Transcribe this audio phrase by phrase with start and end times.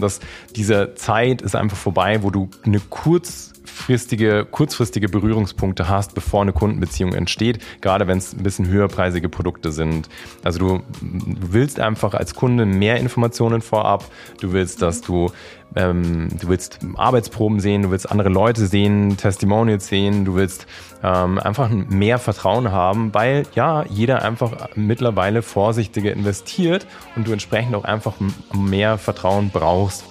[0.00, 0.20] dass
[0.54, 7.12] diese Zeit ist einfach vorbei, wo du eine kurzfristige, kurzfristige Berührungspunkte hast, bevor eine Kundenbeziehung
[7.12, 10.08] entsteht, gerade wenn es ein bisschen höherpreisige Produkte sind.
[10.42, 10.66] Also du,
[11.00, 14.04] du willst einfach als Kunde mehr Informationen vorab,
[14.40, 15.30] du willst, dass du
[15.76, 20.66] ähm, du willst Arbeitsproben sehen, du willst andere Leute sehen, Testimonials sehen, du willst
[21.02, 27.74] ähm, einfach mehr Vertrauen haben, weil ja, jeder einfach mittlerweile vorsichtiger investiert und du entsprechend
[27.74, 28.14] auch einfach
[28.54, 30.04] mehr Vertrauen brauchst.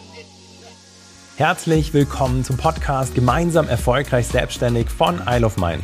[1.37, 5.83] Herzlich willkommen zum Podcast Gemeinsam erfolgreich selbstständig von Isle of Mind.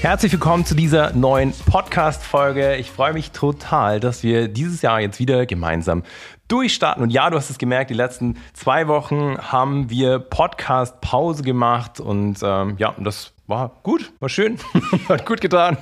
[0.00, 2.76] Herzlich willkommen zu dieser neuen Podcast-Folge.
[2.76, 6.04] Ich freue mich total, dass wir dieses Jahr jetzt wieder gemeinsam
[6.48, 7.02] durchstarten.
[7.02, 12.38] Und ja, du hast es gemerkt, die letzten zwei Wochen haben wir Podcast-Pause gemacht und
[12.42, 14.56] ähm, ja, das war gut, war schön,
[15.08, 15.76] hat gut getan.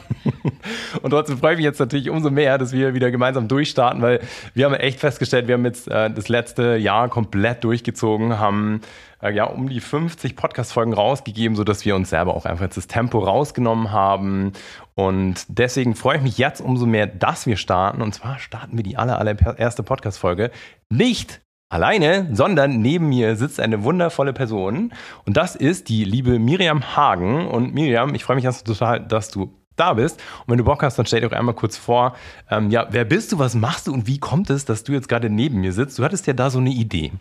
[1.03, 4.21] Und trotzdem freue ich mich jetzt natürlich umso mehr, dass wir wieder gemeinsam durchstarten, weil
[4.55, 8.81] wir haben echt festgestellt, wir haben jetzt äh, das letzte Jahr komplett durchgezogen, haben
[9.23, 12.87] äh, ja um die 50 Podcast-Folgen rausgegeben, sodass wir uns selber auch einfach jetzt das
[12.87, 14.53] Tempo rausgenommen haben.
[14.95, 18.03] Und deswegen freue ich mich jetzt umso mehr, dass wir starten.
[18.03, 20.51] Und zwar starten wir die aller, allererste Podcast-Folge
[20.91, 24.93] nicht alleine, sondern neben mir sitzt eine wundervolle Person.
[25.27, 27.47] Und das ist die liebe Miriam Hagen.
[27.49, 30.21] Und Miriam, ich freue mich ganz total, dass du da bist.
[30.41, 32.17] Und wenn du Bock hast, dann stell dir auch einmal kurz vor,
[32.51, 35.09] ähm, ja, wer bist du, was machst du und wie kommt es, dass du jetzt
[35.09, 35.99] gerade neben mir sitzt?
[35.99, 37.13] Du hattest ja da so eine Idee.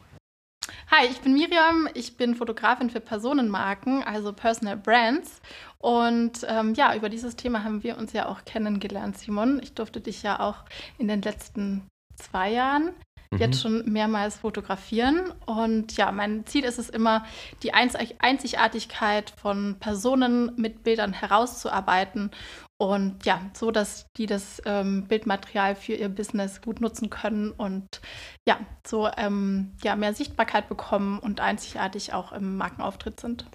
[0.90, 1.90] Hi, ich bin Miriam.
[1.94, 5.42] Ich bin Fotografin für Personenmarken, also Personal Brands.
[5.80, 9.60] Und ähm, ja, über dieses Thema haben wir uns ja auch kennengelernt, Simon.
[9.62, 10.64] Ich durfte dich ja auch
[10.98, 12.94] in den letzten zwei Jahren
[13.32, 13.38] mhm.
[13.38, 15.34] jetzt schon mehrmals fotografieren.
[15.46, 17.26] Und ja, mein Ziel ist es immer,
[17.64, 22.32] die Einzigartigkeit von Personen mit Bildern herauszuarbeiten
[22.80, 28.02] und ja, so, dass die das ähm, Bildmaterial für ihr Business gut nutzen können und
[28.48, 33.48] ja, so ähm, ja, mehr Sichtbarkeit bekommen und einzigartig auch im Markenauftritt sind.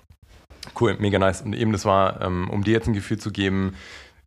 [0.79, 1.43] Cool, mega nice.
[1.43, 3.77] Und eben, das war, ähm, um dir jetzt ein Gefühl zu geben,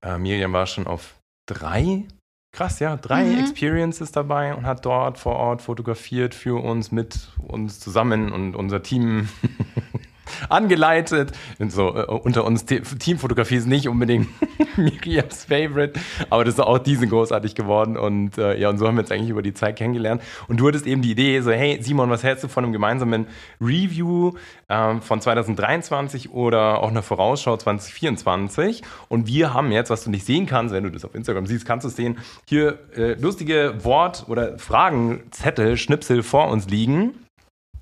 [0.02, 2.06] äh, Miriam war schon auf drei,
[2.56, 3.40] krass, ja, drei mhm.
[3.40, 8.82] Experiences dabei und hat dort vor Ort fotografiert für uns, mit uns zusammen und unser
[8.82, 9.28] Team
[10.50, 11.32] angeleitet.
[11.60, 14.28] Und so äh, unter uns Teamfotografie ist nicht unbedingt
[14.78, 16.00] Miriams Favorite,
[16.30, 17.98] aber das ist auch diesen großartig geworden.
[17.98, 20.22] Und äh, ja, und so haben wir uns eigentlich über die Zeit kennengelernt.
[20.48, 23.28] Und du hattest eben die Idee, so, hey Simon, was hältst du von einem gemeinsamen
[23.62, 24.34] Review
[24.70, 28.82] ähm, von 2023 oder auch einer Vorausschau 2024?
[29.10, 31.66] Und wir haben jetzt, was du nicht sehen kannst, wenn du das auf Instagram siehst,
[31.66, 37.25] kannst du es sehen, hier äh, lustige Wort- oder Fragenzettel, Schnipsel vor uns liegen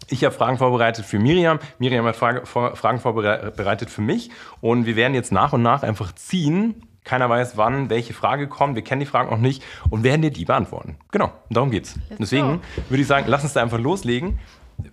[0.09, 1.59] ich habe Fragen vorbereitet für Miriam.
[1.79, 4.29] Miriam hat Frage, vor, Fragen vorbereitet für mich.
[4.61, 6.83] Und wir werden jetzt nach und nach einfach ziehen.
[7.03, 8.75] Keiner weiß, wann welche Frage kommt.
[8.75, 10.97] Wir kennen die Fragen auch nicht und werden dir die beantworten.
[11.11, 11.95] Genau, darum geht's.
[12.09, 12.83] Let's Deswegen go.
[12.89, 14.39] würde ich sagen, lass uns da einfach loslegen.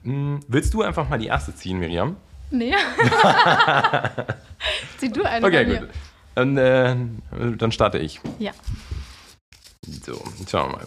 [0.03, 2.17] Hm, willst du einfach mal die erste ziehen, Miriam?
[2.51, 2.75] Nee.
[4.99, 5.47] Zieh du eine.
[5.47, 5.89] Okay, gut.
[6.35, 6.97] Dann, äh,
[7.57, 8.21] dann starte ich.
[8.39, 8.53] Ja.
[9.87, 10.87] So, schauen wir mal.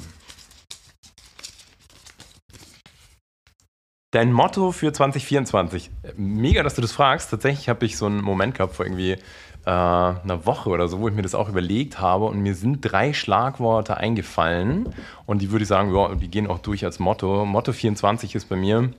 [4.14, 5.90] Dein Motto für 2024.
[6.18, 7.32] Mega, dass du das fragst.
[7.32, 9.18] Tatsächlich habe ich so einen Moment gehabt vor irgendwie äh,
[9.66, 13.14] einer Woche oder so, wo ich mir das auch überlegt habe und mir sind drei
[13.14, 14.94] Schlagworte eingefallen
[15.26, 17.44] und die würde ich sagen, ja, die gehen auch durch als Motto.
[17.44, 18.92] Motto 24 ist bei mir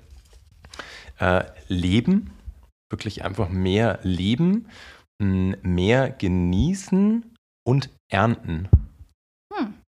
[1.21, 2.33] äh, Leben,
[2.91, 4.67] wirklich einfach mehr leben,
[5.21, 8.69] mehr genießen und ernten.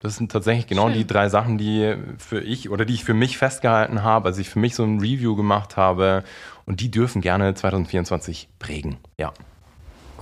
[0.01, 0.99] Das sind tatsächlich genau Schön.
[0.99, 4.49] die drei Sachen, die für ich oder die ich für mich festgehalten habe, als ich
[4.49, 6.23] für mich so ein Review gemacht habe.
[6.67, 8.99] Und die dürfen gerne 2024 prägen.
[9.19, 9.33] Ja.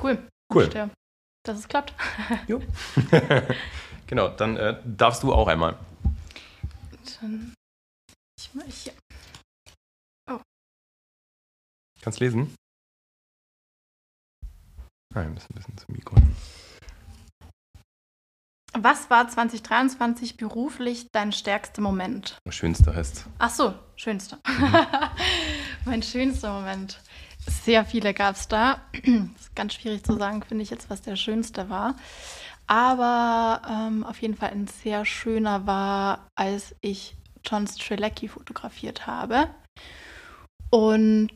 [0.03, 0.19] Cool.
[0.55, 0.69] Cool.
[0.69, 0.91] Dir,
[1.45, 1.93] dass es klappt.
[2.47, 2.62] Jo.
[4.06, 5.77] genau, dann äh, darfst du auch einmal.
[7.21, 7.53] Dann.
[8.39, 8.93] Ich mal hier.
[10.31, 10.41] Oh.
[12.00, 12.55] Kannst lesen?
[15.15, 16.17] Nein, ein bisschen, ein bisschen zum Mikro.
[18.82, 22.37] Was war 2023 beruflich dein stärkster Moment?
[22.50, 23.25] Schönster heißt.
[23.38, 24.38] Ach so, schönster.
[24.46, 24.76] Mhm.
[25.87, 27.00] mein schönster Moment.
[27.64, 28.82] Sehr viele gab es da.
[28.93, 31.96] ist ganz schwierig zu sagen, finde ich jetzt, was der schönste war.
[32.67, 39.49] Aber ähm, auf jeden Fall ein sehr schöner war, als ich John Strelecki fotografiert habe.
[40.69, 41.31] Und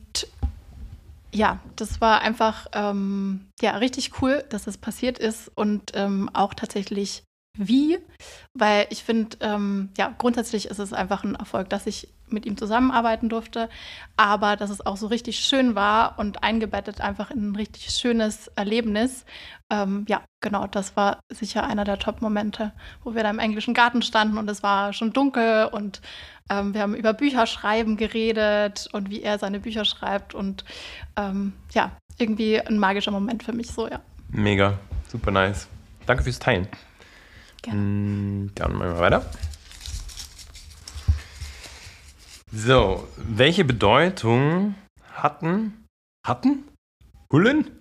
[1.33, 6.53] ja, das war einfach ähm, ja, richtig cool, dass das passiert ist und ähm, auch
[6.53, 7.23] tatsächlich
[7.57, 7.97] wie,
[8.53, 12.57] weil ich finde, ähm, ja, grundsätzlich ist es einfach ein Erfolg, dass ich mit ihm
[12.57, 13.69] zusammenarbeiten durfte,
[14.15, 18.47] aber dass es auch so richtig schön war und eingebettet einfach in ein richtig schönes
[18.55, 19.25] Erlebnis.
[19.69, 22.71] Ähm, ja, genau, das war sicher einer der Top-Momente,
[23.03, 26.01] wo wir da im englischen Garten standen und es war schon dunkel und
[26.49, 30.65] ähm, wir haben über Bücherschreiben geredet und wie er seine Bücher schreibt und
[31.17, 33.99] ähm, ja, irgendwie ein magischer Moment für mich so, ja.
[34.29, 35.67] Mega, super nice.
[36.05, 36.67] Danke fürs Teilen.
[37.61, 37.79] Gerne.
[37.79, 39.25] Mm, dann machen wir weiter.
[42.51, 44.75] So, welche Bedeutung
[45.13, 45.85] hatten,
[46.25, 46.63] hatten,
[47.31, 47.71] Hullen?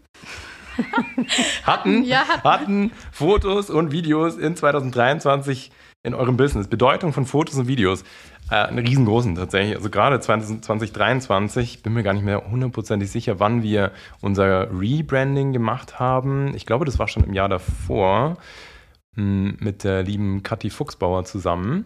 [1.64, 2.48] hatten, ja, hatten.
[2.48, 5.72] hatten Fotos und Videos in 2023
[6.02, 6.68] in eurem Business?
[6.68, 8.04] Bedeutung von Fotos und Videos.
[8.50, 9.76] Äh, einen riesengroßen tatsächlich.
[9.76, 15.98] Also gerade 2023, bin mir gar nicht mehr hundertprozentig sicher, wann wir unser Rebranding gemacht
[15.98, 16.54] haben.
[16.54, 18.36] Ich glaube, das war schon im Jahr davor
[19.20, 21.84] mit der lieben Kathi Fuchsbauer zusammen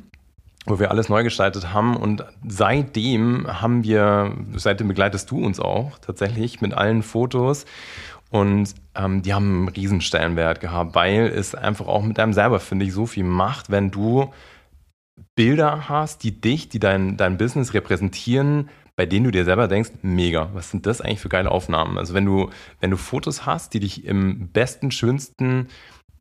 [0.67, 1.97] wo wir alles neu gestaltet haben.
[1.97, 7.67] Und seitdem haben wir, seitdem begleitest du uns auch tatsächlich mit allen Fotos.
[8.31, 12.61] Und ähm, die haben einen riesen Stellenwert gehabt, weil es einfach auch mit deinem selber,
[12.61, 14.33] finde ich, so viel macht, wenn du
[15.37, 19.91] Bilder hast, die dich, die dein, dein Business repräsentieren, bei denen du dir selber denkst,
[20.03, 21.99] mega, was sind das eigentlich für geile Aufnahmen?
[21.99, 22.51] Also wenn du,
[22.81, 25.69] wenn du Fotos hast, die dich im besten, schönsten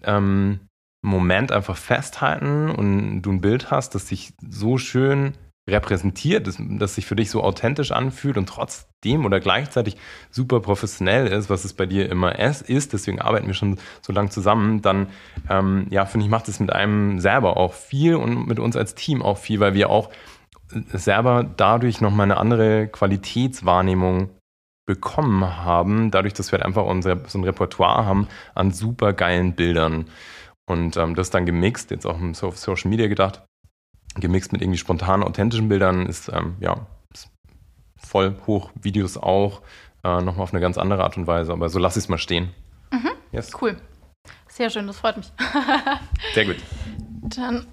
[0.04, 0.60] ähm,
[1.04, 5.34] Moment einfach festhalten und du ein Bild hast, das sich so schön
[5.70, 9.98] repräsentiert, das, das sich für dich so authentisch anfühlt und trotzdem oder gleichzeitig
[10.30, 14.30] super professionell ist, was es bei dir immer ist, deswegen arbeiten wir schon so lange
[14.30, 15.08] zusammen, dann
[15.50, 18.96] ähm, ja, finde ich, macht es mit einem selber auch viel und mit uns als
[18.96, 20.10] Team auch viel, weil wir auch
[20.94, 24.30] selber dadurch nochmal eine andere Qualitätswahrnehmung
[24.86, 29.54] bekommen haben, dadurch, dass wir halt einfach unser, so ein Repertoire haben an super geilen
[29.54, 30.08] Bildern.
[30.66, 33.44] Und ähm, das dann gemixt, jetzt auch auf Social Media gedacht,
[34.16, 37.30] gemixt mit irgendwie spontanen, authentischen Bildern, ist ähm, ja ist
[37.98, 39.62] voll hoch, Videos auch,
[40.04, 41.52] äh, nochmal auf eine ganz andere Art und Weise.
[41.52, 42.54] Aber so lass ich es mal stehen.
[42.92, 43.12] Mhm.
[43.32, 43.52] Yes.
[43.60, 43.78] Cool.
[44.48, 45.32] Sehr schön, das freut mich.
[46.34, 46.58] Sehr gut.
[47.36, 47.66] Dann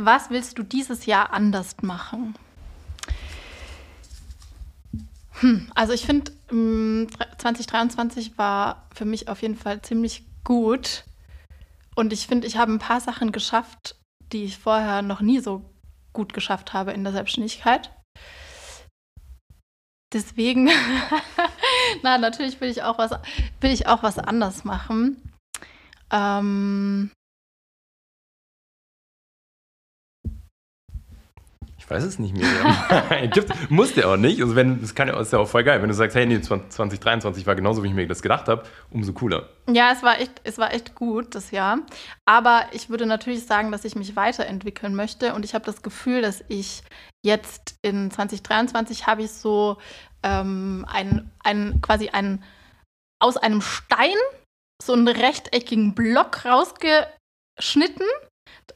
[0.00, 2.36] Was willst du dieses Jahr anders machen?
[5.40, 11.04] Hm, also ich finde, 2023 war für mich auf jeden Fall ziemlich gut.
[11.94, 13.96] Und ich finde, ich habe ein paar Sachen geschafft,
[14.32, 15.64] die ich vorher noch nie so
[16.12, 17.92] gut geschafft habe in der Selbstständigkeit.
[20.12, 20.70] Deswegen,
[22.02, 23.10] na, natürlich will ich auch was,
[23.60, 25.22] will ich auch was anders machen.
[26.10, 27.10] Ähm,
[31.88, 33.30] Weiß es nicht mehr.
[33.70, 34.42] Muss der auch nicht.
[34.42, 35.80] Also wenn, das kann ist ja auch voll geil.
[35.80, 39.12] Wenn du sagst, hey, nee, 2023 war genauso, wie ich mir das gedacht habe, umso
[39.14, 39.48] cooler.
[39.70, 41.78] Ja, es war echt, es war echt gut das Jahr.
[42.26, 45.34] Aber ich würde natürlich sagen, dass ich mich weiterentwickeln möchte.
[45.34, 46.82] Und ich habe das Gefühl, dass ich
[47.24, 49.78] jetzt in 2023 habe ich so
[50.22, 52.44] ähm, ein, ein, quasi ein,
[53.20, 54.16] aus einem Stein
[54.82, 58.06] so einen rechteckigen Block rausgeschnitten.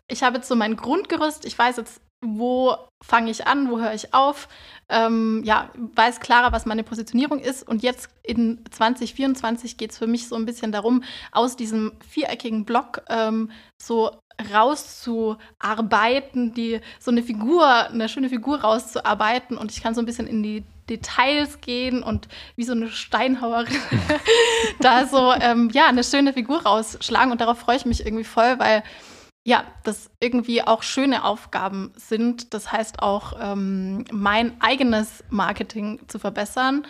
[0.08, 1.44] Ich habe jetzt so mein Grundgerüst.
[1.44, 4.48] Ich weiß jetzt wo fange ich an, wo höre ich auf,
[4.88, 7.66] ähm, ja, weiß klarer, was meine Positionierung ist.
[7.66, 11.02] Und jetzt in 2024 geht es für mich so ein bisschen darum,
[11.32, 13.50] aus diesem viereckigen Block ähm,
[13.82, 14.12] so
[14.52, 19.58] rauszuarbeiten, die so eine Figur, eine schöne Figur rauszuarbeiten.
[19.58, 23.80] Und ich kann so ein bisschen in die Details gehen und wie so eine Steinhauerin
[24.80, 27.32] da so ähm, ja eine schöne Figur rausschlagen.
[27.32, 28.82] Und darauf freue ich mich irgendwie voll, weil
[29.44, 32.54] ja, das irgendwie auch schöne Aufgaben sind.
[32.54, 36.86] Das heißt auch, ähm, mein eigenes Marketing zu verbessern.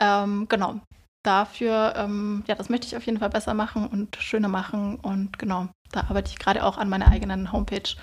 [0.00, 0.80] Ähm, genau.
[1.24, 4.96] Dafür, ähm, ja, das möchte ich auf jeden Fall besser machen und schöner machen.
[4.96, 7.94] Und genau, da arbeite ich gerade auch an meiner eigenen Homepage.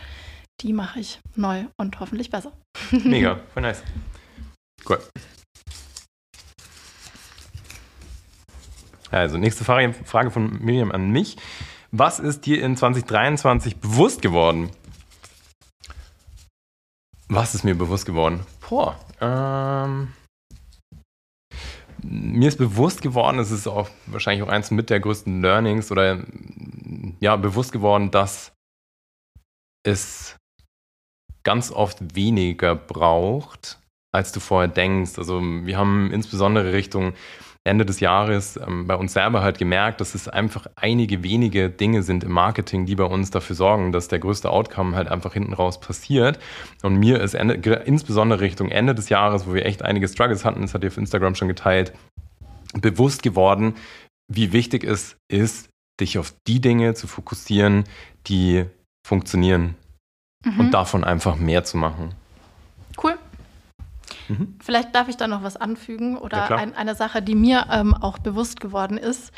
[0.62, 2.54] Die mache ich neu und hoffentlich besser.
[2.92, 3.84] Mega, voll nice.
[4.88, 5.00] Cool.
[9.12, 11.38] Also, nächste Frage von Miriam an mich.
[11.92, 14.70] Was ist dir in 2023 bewusst geworden?
[17.28, 18.46] Was ist mir bewusst geworden?
[18.68, 20.14] Boah, ähm,
[22.04, 26.24] mir ist bewusst geworden, es ist auch wahrscheinlich auch eins mit der größten Learnings oder
[27.20, 28.54] ja, bewusst geworden, dass
[29.84, 30.38] es
[31.44, 33.80] ganz oft weniger braucht,
[34.14, 35.18] als du vorher denkst.
[35.18, 37.14] Also wir haben insbesondere Richtung
[37.70, 42.04] Ende des Jahres ähm, bei uns selber halt gemerkt, dass es einfach einige wenige Dinge
[42.04, 45.54] sind im Marketing, die bei uns dafür sorgen, dass der größte Outcome halt einfach hinten
[45.54, 46.40] raus passiert.
[46.82, 47.54] Und mir ist Ende,
[47.86, 50.98] insbesondere Richtung Ende des Jahres, wo wir echt einige Struggles hatten, das hat ihr auf
[50.98, 51.94] Instagram schon geteilt,
[52.74, 53.76] bewusst geworden,
[54.28, 57.84] wie wichtig es ist, dich auf die Dinge zu fokussieren,
[58.28, 58.66] die
[59.06, 59.76] funktionieren
[60.46, 60.60] mhm.
[60.60, 62.14] und davon einfach mehr zu machen.
[64.30, 64.58] Mhm.
[64.62, 67.94] Vielleicht darf ich da noch was anfügen oder ja, ein, eine Sache, die mir ähm,
[67.94, 69.32] auch bewusst geworden ist.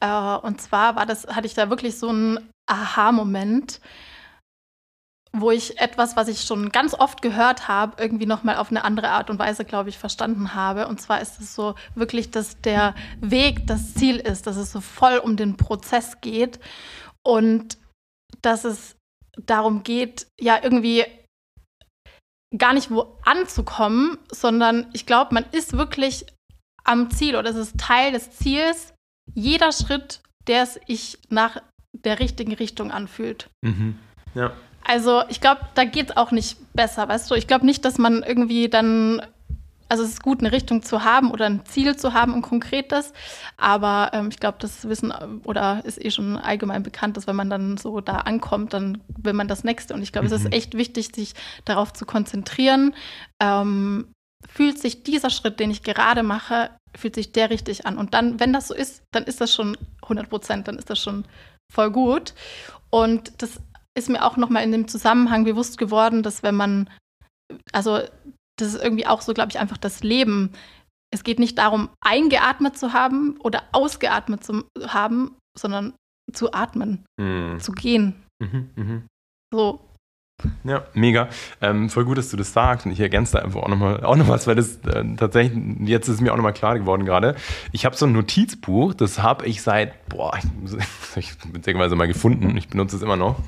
[0.00, 3.80] Äh, und zwar war das, hatte ich da wirklich so einen Aha-Moment,
[5.32, 9.10] wo ich etwas, was ich schon ganz oft gehört habe, irgendwie nochmal auf eine andere
[9.10, 10.88] Art und Weise, glaube ich, verstanden habe.
[10.88, 14.80] Und zwar ist es so wirklich, dass der Weg das Ziel ist, dass es so
[14.80, 16.58] voll um den Prozess geht
[17.22, 17.76] und
[18.40, 18.96] dass es
[19.44, 21.04] darum geht, ja, irgendwie
[22.56, 26.26] gar nicht wo anzukommen, sondern ich glaube, man ist wirklich
[26.84, 28.94] am Ziel oder es ist Teil des Ziels,
[29.34, 31.60] jeder Schritt, der sich nach
[31.92, 33.48] der richtigen Richtung anfühlt.
[33.62, 33.98] Mhm.
[34.34, 34.52] Ja.
[34.84, 37.34] Also ich glaube, da geht es auch nicht besser, weißt du?
[37.34, 39.20] Ich glaube nicht, dass man irgendwie dann
[39.88, 43.12] also es ist gut, eine Richtung zu haben oder ein Ziel zu haben, ein konkretes.
[43.56, 47.36] Aber ähm, ich glaube, das Wissen äh, oder ist eh schon allgemein bekannt, dass wenn
[47.36, 49.94] man dann so da ankommt, dann will man das Nächste.
[49.94, 50.34] Und ich glaube, mhm.
[50.34, 50.52] es ist mhm.
[50.52, 52.94] echt wichtig, sich darauf zu konzentrieren.
[53.40, 54.08] Ähm,
[54.48, 57.98] fühlt sich dieser Schritt, den ich gerade mache, fühlt sich der richtig an.
[57.98, 61.00] Und dann, wenn das so ist, dann ist das schon 100 Prozent, dann ist das
[61.00, 61.24] schon
[61.72, 62.34] voll gut.
[62.90, 63.60] Und das
[63.94, 66.90] ist mir auch nochmal in dem Zusammenhang bewusst geworden, dass wenn man
[67.72, 68.00] also
[68.56, 70.52] das ist irgendwie auch so, glaube ich, einfach das Leben.
[71.12, 75.94] Es geht nicht darum, eingeatmet zu haben oder ausgeatmet zu haben, sondern
[76.32, 77.60] zu atmen, mhm.
[77.60, 78.24] zu gehen.
[78.42, 79.02] Mhm, mh.
[79.52, 79.85] So,
[80.64, 81.28] ja, mega.
[81.62, 82.86] Ähm, voll gut, dass du das sagst.
[82.86, 86.08] Und ich ergänze da einfach auch nochmal auch noch was, weil das äh, tatsächlich, jetzt
[86.08, 87.36] ist mir auch nochmal klar geworden gerade.
[87.72, 92.56] Ich habe so ein Notizbuch, das habe ich seit, boah, ich, ich beziehungsweise mal gefunden,
[92.56, 93.40] ich benutze es immer noch.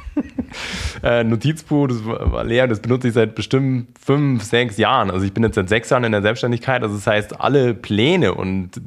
[1.02, 5.11] äh, Notizbuch, das war leer, das benutze ich seit bestimmt fünf, sechs Jahren.
[5.11, 6.83] Also ich bin jetzt seit sechs Jahren in der Selbstständigkeit.
[6.83, 8.80] Also das heißt, alle Pläne und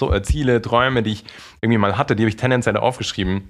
[0.00, 1.24] äh, Ziele, Träume, die ich
[1.60, 3.42] irgendwie mal hatte, die habe ich tendenziell aufgeschrieben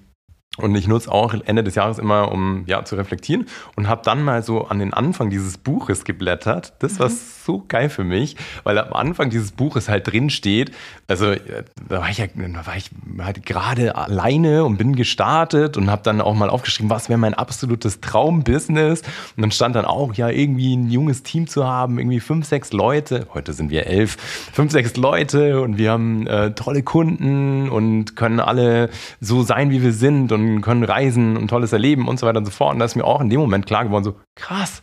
[0.57, 4.23] und ich nutze auch Ende des Jahres immer, um ja zu reflektieren und habe dann
[4.23, 6.75] mal so an den Anfang dieses Buches geblättert.
[6.79, 7.19] Das war mhm.
[7.45, 10.71] so geil für mich, weil am Anfang dieses Buches halt drin steht.
[11.09, 15.77] Also äh, da war ich ja, da war ich halt gerade alleine und bin gestartet
[15.77, 19.03] und habe dann auch mal aufgeschrieben, was wäre mein absolutes Traumbusiness.
[19.37, 22.73] Und dann stand dann auch ja irgendwie ein junges Team zu haben, irgendwie fünf, sechs
[22.73, 23.27] Leute.
[23.35, 24.17] Heute sind wir elf,
[24.53, 29.83] fünf, sechs Leute und wir haben äh, tolle Kunden und können alle so sein, wie
[29.83, 32.75] wir sind und können reisen und tolles erleben und so weiter und so fort.
[32.75, 34.83] Und da ist mir auch in dem Moment klar geworden, so krass,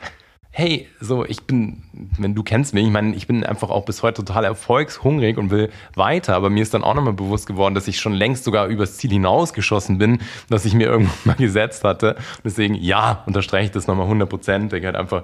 [0.51, 1.83] hey, so ich bin,
[2.17, 5.49] wenn du kennst mich, ich meine, ich bin einfach auch bis heute total erfolgshungrig und
[5.49, 8.67] will weiter, aber mir ist dann auch nochmal bewusst geworden, dass ich schon längst sogar
[8.67, 12.15] übers Ziel hinausgeschossen bin, das ich mir irgendwann mal gesetzt hatte.
[12.15, 14.73] Und deswegen, ja, unterstreiche ich das nochmal 100 Prozent.
[14.73, 15.23] Ich halt einfach,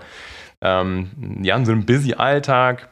[0.62, 1.10] ähm,
[1.44, 2.89] ja, in so einem busy Alltag,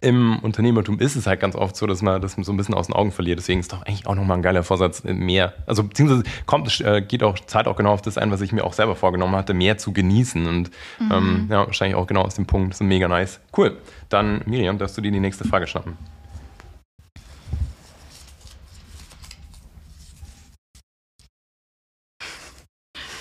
[0.00, 2.86] im Unternehmertum ist es halt ganz oft so, dass man das so ein bisschen aus
[2.86, 3.38] den Augen verliert.
[3.38, 7.22] Deswegen ist doch eigentlich auch nochmal ein geiler Vorsatz, mehr, also beziehungsweise kommt, äh, geht
[7.22, 9.78] auch, Zeit auch genau auf das ein, was ich mir auch selber vorgenommen hatte, mehr
[9.78, 10.46] zu genießen.
[10.46, 11.12] Und mhm.
[11.12, 12.72] ähm, ja, wahrscheinlich auch genau aus dem Punkt.
[12.72, 13.40] Ist mega nice.
[13.56, 13.76] Cool.
[14.08, 15.98] Dann, Miriam, darfst du dir die nächste Frage schnappen.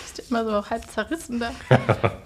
[0.03, 1.51] Bist du immer so halb zerrissen da?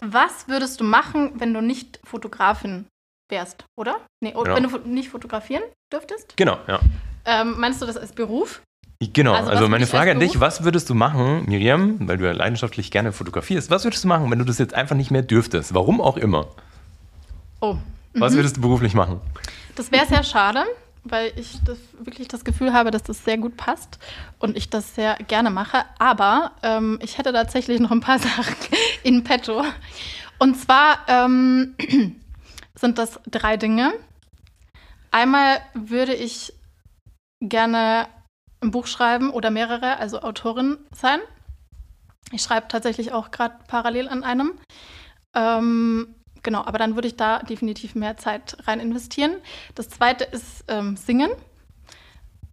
[0.00, 2.86] Was würdest du machen, wenn du nicht Fotografin
[3.30, 4.00] wärst, oder?
[4.20, 4.54] Nee, genau.
[4.54, 6.36] wenn du nicht fotografieren dürftest?
[6.36, 6.80] Genau, ja.
[7.24, 8.62] Ähm, meinst du das als Beruf?
[9.00, 12.32] Genau, also, also meine Frage an dich, was würdest du machen, Miriam, weil du ja
[12.32, 15.72] leidenschaftlich gerne fotografierst, was würdest du machen, wenn du das jetzt einfach nicht mehr dürftest?
[15.72, 16.48] Warum auch immer?
[17.60, 17.76] Oh.
[18.12, 18.36] Was mhm.
[18.36, 19.20] würdest du beruflich machen?
[19.74, 20.64] Das wäre sehr schade,
[21.04, 23.98] weil ich das, wirklich das Gefühl habe, dass das sehr gut passt
[24.38, 25.84] und ich das sehr gerne mache.
[25.98, 28.56] Aber ähm, ich hätte tatsächlich noch ein paar Sachen
[29.02, 29.64] in petto.
[30.38, 31.74] Und zwar ähm,
[32.74, 33.92] sind das drei Dinge.
[35.10, 36.52] Einmal würde ich
[37.40, 38.06] gerne
[38.60, 41.20] ein Buch schreiben oder mehrere, also Autorin sein.
[42.32, 44.58] Ich schreibe tatsächlich auch gerade parallel an einem.
[45.34, 49.36] Ähm, genau, aber dann würde ich da definitiv mehr Zeit rein investieren.
[49.74, 51.30] Das zweite ist ähm, Singen.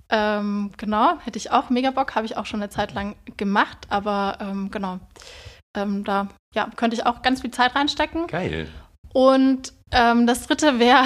[0.10, 3.88] Ähm, genau, hätte ich auch mega Bock, habe ich auch schon eine Zeit lang gemacht,
[3.90, 5.00] aber ähm, genau,
[5.76, 8.28] ähm, da ja, könnte ich auch ganz viel Zeit reinstecken.
[8.28, 8.70] Geil.
[9.14, 11.06] Und ähm, das dritte wäre,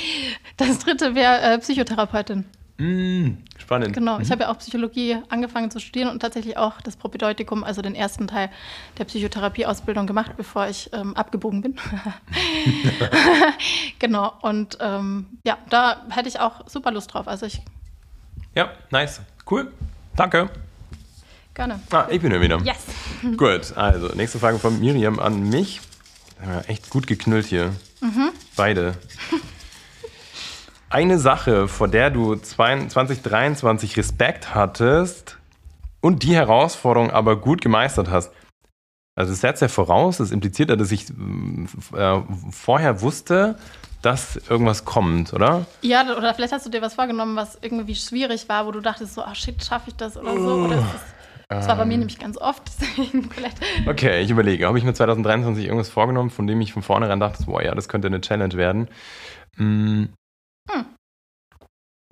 [0.56, 2.46] das dritte wäre äh, Psychotherapeutin.
[2.78, 3.94] Mm, spannend.
[3.94, 7.80] Genau, ich habe ja auch Psychologie angefangen zu studieren und tatsächlich auch das Propedeutikum, also
[7.80, 8.50] den ersten Teil
[8.98, 11.76] der Psychotherapieausbildung gemacht, bevor ich ähm, abgebogen bin.
[13.98, 17.28] genau, und ähm, ja, da hätte ich auch super Lust drauf.
[17.28, 17.62] Also ich.
[18.54, 19.22] Ja, nice.
[19.50, 19.72] Cool.
[20.16, 20.50] Danke.
[21.54, 21.80] Gerne.
[21.90, 22.60] Ah, ich bin hier wieder.
[22.62, 22.84] Yes.
[23.38, 25.80] Gut, also nächste Frage von Miriam an mich.
[26.44, 27.74] Ja, echt gut geknüllt hier.
[28.02, 28.30] Mhm.
[28.56, 28.94] Beide.
[30.88, 35.38] Eine Sache, vor der du 2023 Respekt hattest
[36.00, 38.32] und die Herausforderung aber gut gemeistert hast.
[39.16, 43.56] Also das setzt ja voraus, das impliziert ja, dass ich äh, vorher wusste,
[44.02, 45.66] dass irgendwas kommt, oder?
[45.82, 49.14] Ja, oder vielleicht hast du dir was vorgenommen, was irgendwie schwierig war, wo du dachtest
[49.14, 50.54] so, ach shit, schaffe ich das oder so.
[50.66, 50.84] Oder ist
[51.48, 52.00] das, war bei mir Ähm.
[52.00, 52.62] nämlich ganz oft,
[53.30, 53.58] vielleicht.
[53.88, 57.44] Okay, ich überlege, habe ich mir 2023 irgendwas vorgenommen, von dem ich von vornherein dachte,
[57.46, 58.88] boah, ja, das könnte eine Challenge werden.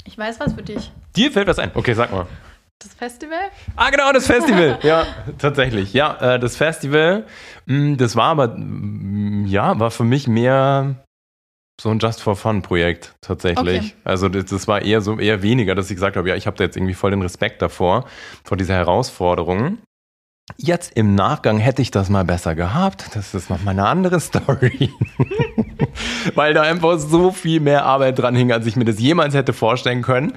[0.07, 0.93] Ich weiß was für dich.
[1.17, 1.71] dir fällt was ein.
[1.75, 2.27] Okay, sag mal.
[2.81, 3.39] Das Festival?
[3.77, 4.79] Ah, genau, das Festival.
[4.83, 5.07] ja,
[5.39, 5.93] tatsächlich.
[5.95, 7.25] Ja, äh, das Festival,
[7.67, 10.97] mh, das war aber, mh, ja, war für mich mehr
[11.81, 13.79] so ein Just for Fun Projekt tatsächlich.
[13.79, 13.95] Okay.
[14.05, 16.57] Also das, das war eher so eher weniger, dass ich gesagt habe, ja, ich habe
[16.57, 18.05] da jetzt irgendwie voll den Respekt davor,
[18.45, 19.79] vor dieser Herausforderung.
[20.59, 23.17] Jetzt im Nachgang hätte ich das mal besser gehabt.
[23.17, 24.91] Das ist noch mal eine andere Story.
[26.35, 29.53] Weil da einfach so viel mehr Arbeit dran hing, als ich mir das jemals hätte
[29.53, 30.33] vorstellen können.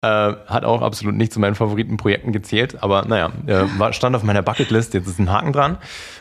[0.00, 0.06] Äh,
[0.46, 4.94] hat auch absolut nicht zu meinen Favoritenprojekten gezählt, aber naja, äh, stand auf meiner Bucketlist,
[4.94, 5.78] jetzt ist ein Haken dran.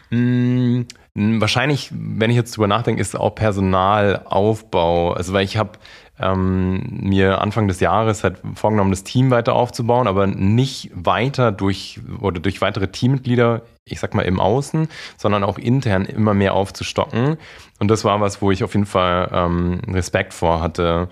[0.10, 0.82] Mm,
[1.14, 5.14] wahrscheinlich, wenn ich jetzt drüber nachdenke, ist auch Personalaufbau.
[5.14, 5.72] Also weil ich habe
[6.20, 12.00] ähm, mir Anfang des Jahres halt vorgenommen, das Team weiter aufzubauen, aber nicht weiter durch
[12.22, 17.38] oder durch weitere Teammitglieder, ich sag mal im Außen, sondern auch intern immer mehr aufzustocken.
[17.80, 21.10] Und das war was, wo ich auf jeden Fall ähm, Respekt vor hatte.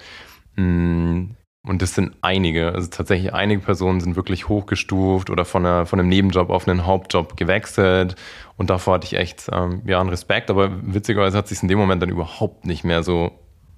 [0.55, 1.35] Mm,
[1.67, 2.73] Und das sind einige.
[2.73, 6.85] Also tatsächlich einige Personen sind wirklich hochgestuft oder von, einer, von einem Nebenjob auf einen
[6.85, 8.15] Hauptjob gewechselt.
[8.57, 10.49] Und davor hatte ich echt ähm, ja, einen Respekt.
[10.51, 13.31] Aber witzigerweise hat sich in dem Moment dann überhaupt nicht mehr so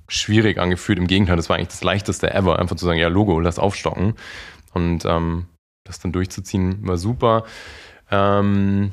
[0.08, 1.00] schwierig angefühlt.
[1.00, 4.14] Im Gegenteil, das war eigentlich das leichteste ever, einfach zu sagen, ja, Logo, lass aufstocken.
[4.74, 5.46] Und ähm,
[5.86, 7.44] das dann durchzuziehen war super.
[8.12, 8.92] Ähm,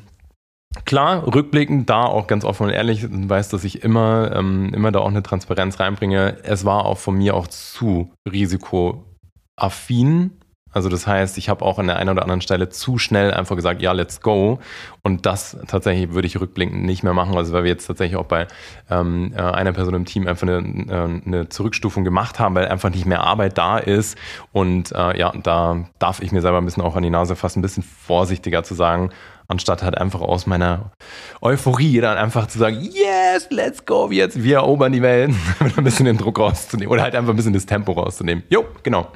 [0.83, 4.99] Klar, rückblickend da auch ganz offen und ehrlich, weiß, dass ich immer, ähm, immer da
[4.99, 6.37] auch eine Transparenz reinbringe.
[6.43, 10.31] Es war auch von mir auch zu risikoaffin.
[10.75, 13.55] Also das heißt, ich habe auch an der einen oder anderen Stelle zu schnell einfach
[13.55, 14.59] gesagt, ja, let's go.
[15.03, 17.37] Und das tatsächlich würde ich rückblickend nicht mehr machen.
[17.37, 18.45] Also weil wir jetzt tatsächlich auch bei
[18.89, 22.89] ähm, äh, einer Person im Team einfach eine, äh, eine Zurückstufung gemacht haben, weil einfach
[22.89, 24.17] nicht mehr Arbeit da ist.
[24.51, 27.59] Und äh, ja, da darf ich mir selber ein bisschen auch an die Nase fassen,
[27.59, 29.11] ein bisschen vorsichtiger zu sagen,
[29.47, 30.91] anstatt halt einfach aus meiner
[31.39, 35.33] Euphorie dann einfach zu sagen, yes, let's go, jetzt, wir erobern die Welt,
[35.77, 38.43] ein bisschen den Druck rauszunehmen oder halt einfach ein bisschen das Tempo rauszunehmen.
[38.49, 39.07] Jo, genau.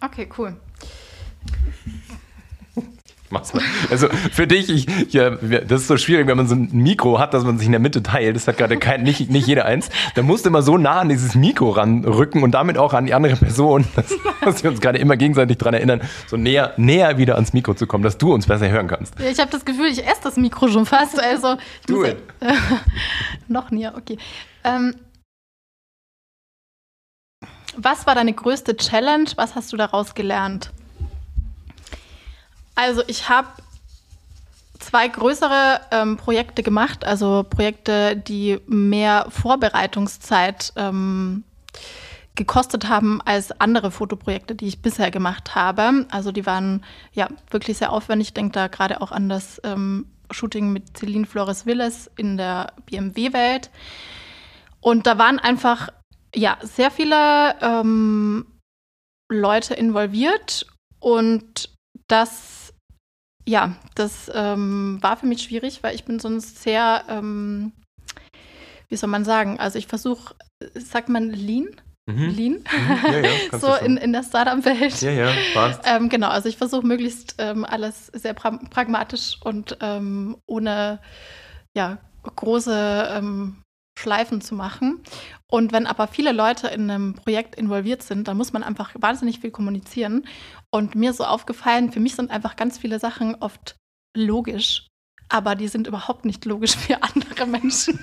[0.00, 0.54] Okay, cool.
[3.30, 3.62] Mach's mal.
[3.90, 7.18] Also für dich, ich, ich, ja, das ist so schwierig, wenn man so ein Mikro
[7.18, 8.36] hat, dass man sich in der Mitte teilt.
[8.36, 9.90] Das hat gerade kein, nicht, nicht jeder eins.
[10.14, 13.12] Da musst du immer so nah an dieses Mikro ranrücken und damit auch an die
[13.12, 17.34] andere Person, dass, dass wir uns gerade immer gegenseitig dran erinnern, so näher, näher wieder
[17.34, 19.18] ans Mikro zu kommen, dass du uns besser hören kannst.
[19.20, 21.20] Ja, Ich habe das Gefühl, ich esse das Mikro schon fast.
[21.22, 22.08] Also ich muss.
[22.08, 22.14] Ja,
[23.48, 24.16] noch näher, okay.
[24.64, 24.94] Ähm,
[27.76, 29.28] was war deine größte Challenge?
[29.36, 30.70] Was hast du daraus gelernt?
[32.78, 33.48] Also ich habe
[34.78, 41.42] zwei größere ähm, Projekte gemacht, also Projekte, die mehr Vorbereitungszeit ähm,
[42.36, 46.06] gekostet haben als andere Fotoprojekte, die ich bisher gemacht habe.
[46.12, 48.28] Also die waren ja wirklich sehr aufwendig.
[48.28, 52.74] Ich denke da gerade auch an das ähm, Shooting mit Celine Flores Willes in der
[52.86, 53.70] BMW-Welt.
[54.80, 55.88] Und da waren einfach
[56.32, 58.46] ja sehr viele ähm,
[59.28, 60.64] Leute involviert
[61.00, 61.70] und
[62.06, 62.57] das
[63.48, 67.72] ja, das ähm, war für mich schwierig, weil ich bin sonst sehr, ähm,
[68.88, 70.34] wie soll man sagen, also ich versuche,
[70.74, 71.68] sagt man Lean?
[72.06, 72.28] Mhm.
[72.28, 72.52] Lean?
[72.52, 73.10] Mhm.
[73.10, 75.00] Ja, ja, so in, in der Startup-Welt.
[75.00, 75.80] Ja, ja, passt.
[75.86, 81.00] Ähm, genau, also ich versuche möglichst ähm, alles sehr pra pragmatisch und ähm, ohne
[81.74, 81.98] ja,
[82.36, 83.62] große ähm,
[83.98, 85.02] Schleifen zu machen.
[85.50, 89.40] Und wenn aber viele Leute in einem Projekt involviert sind, dann muss man einfach wahnsinnig
[89.40, 90.26] viel kommunizieren.
[90.70, 93.76] Und mir ist so aufgefallen, für mich sind einfach ganz viele Sachen oft
[94.16, 94.86] logisch,
[95.30, 97.98] aber die sind überhaupt nicht logisch für andere Menschen.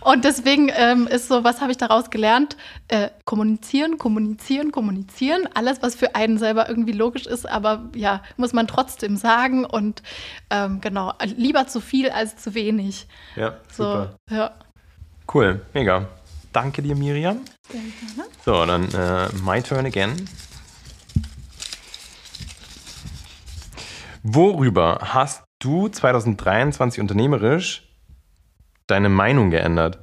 [0.00, 2.56] Und deswegen ähm, ist so, was habe ich daraus gelernt?
[2.88, 5.48] Äh, kommunizieren, kommunizieren, kommunizieren.
[5.54, 9.64] Alles, was für einen selber irgendwie logisch ist, aber ja, muss man trotzdem sagen.
[9.64, 10.02] Und
[10.50, 13.06] ähm, genau, lieber zu viel als zu wenig.
[13.36, 14.16] Ja, So, super.
[14.30, 14.54] ja.
[15.32, 16.08] Cool, mega.
[16.52, 17.40] Danke dir, Miriam.
[18.44, 20.28] So, dann äh, my turn again.
[24.22, 27.88] Worüber hast du 2023 unternehmerisch
[28.86, 29.98] deine Meinung geändert?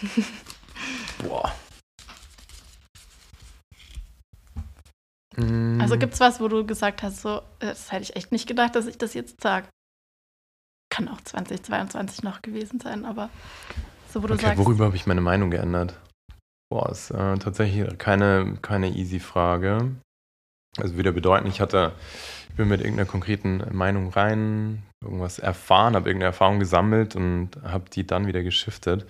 [1.22, 1.52] Boah.
[5.38, 8.74] Also gibt es was, wo du gesagt hast, so, das hätte ich echt nicht gedacht,
[8.74, 9.68] dass ich das jetzt sage.
[10.96, 13.28] Kann auch 2022 noch gewesen sein, aber
[14.08, 14.58] so, wo du okay, sagst.
[14.58, 16.00] Worüber habe ich meine Meinung geändert?
[16.70, 19.94] Boah, ist äh, tatsächlich keine, keine easy Frage.
[20.78, 21.92] Also wieder bedeutend, ich hatte,
[22.48, 27.90] ich bin mit irgendeiner konkreten Meinung rein, irgendwas erfahren, habe irgendeine Erfahrung gesammelt und habe
[27.90, 29.06] die dann wieder geschiftet.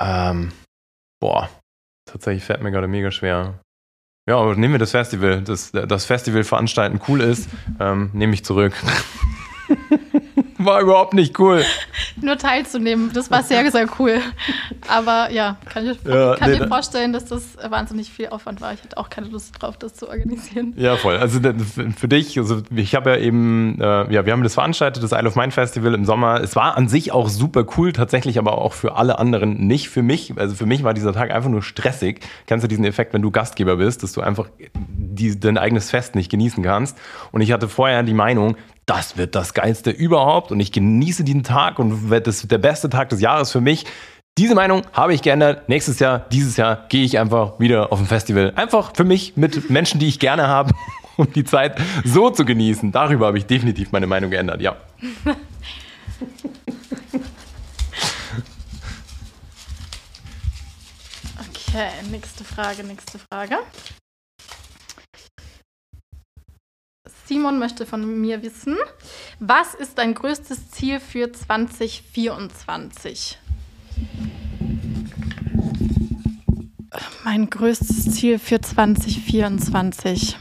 [0.00, 0.50] Ähm,
[1.20, 1.48] boah,
[2.10, 3.60] tatsächlich fällt mir gerade mega schwer.
[4.28, 5.42] Ja, aber nehmen wir das Festival.
[5.42, 7.48] Das, das Festival veranstalten cool ist,
[7.78, 8.74] ähm, nehme ich zurück.
[10.66, 11.64] War überhaupt nicht cool.
[12.20, 14.20] Nur teilzunehmen, das war sehr, sehr cool.
[14.88, 18.72] Aber ja, kann ich Ja, kann nee, mir vorstellen, dass das wahnsinnig viel Aufwand war.
[18.72, 20.74] Ich hatte auch keine Lust drauf, das zu organisieren.
[20.76, 21.18] Ja, voll.
[21.18, 21.40] Also
[21.96, 25.28] für dich, also ich habe ja eben, äh, ja, wir haben das veranstaltet, das Isle
[25.28, 26.40] of Mind Festival im Sommer.
[26.40, 30.02] Es war an sich auch super cool, tatsächlich aber auch für alle anderen nicht für
[30.02, 30.34] mich.
[30.36, 32.20] Also für mich war dieser Tag einfach nur stressig.
[32.48, 36.16] Kennst du diesen Effekt, wenn du Gastgeber bist, dass du einfach die, dein eigenes Fest
[36.16, 36.98] nicht genießen kannst?
[37.30, 41.42] Und ich hatte vorher die Meinung, das wird das Geilste überhaupt und ich genieße diesen
[41.42, 43.84] Tag und wird das der beste Tag des Jahres für mich.
[44.38, 45.68] Diese Meinung habe ich geändert.
[45.68, 48.52] Nächstes Jahr, dieses Jahr gehe ich einfach wieder auf ein Festival.
[48.54, 50.72] Einfach für mich mit Menschen, die ich gerne habe,
[51.16, 52.92] um die Zeit so zu genießen.
[52.92, 54.76] Darüber habe ich definitiv meine Meinung geändert, ja.
[61.78, 63.58] Okay, nächste Frage, nächste Frage.
[67.26, 68.76] Simon möchte von mir wissen,
[69.40, 73.38] was ist dein größtes Ziel für 2024?
[77.24, 80.38] Mein größtes Ziel für 2024.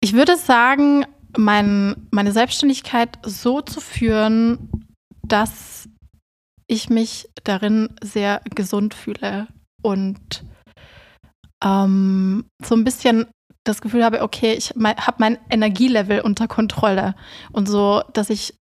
[0.00, 4.68] Ich würde sagen, mein, meine Selbstständigkeit so zu führen,
[5.22, 5.88] dass
[6.66, 9.48] ich mich darin sehr gesund fühle
[9.80, 10.44] und
[11.64, 13.26] ähm, so ein bisschen
[13.64, 17.14] das Gefühl habe, okay, ich mein, habe mein Energielevel unter Kontrolle
[17.52, 18.54] und so, dass ich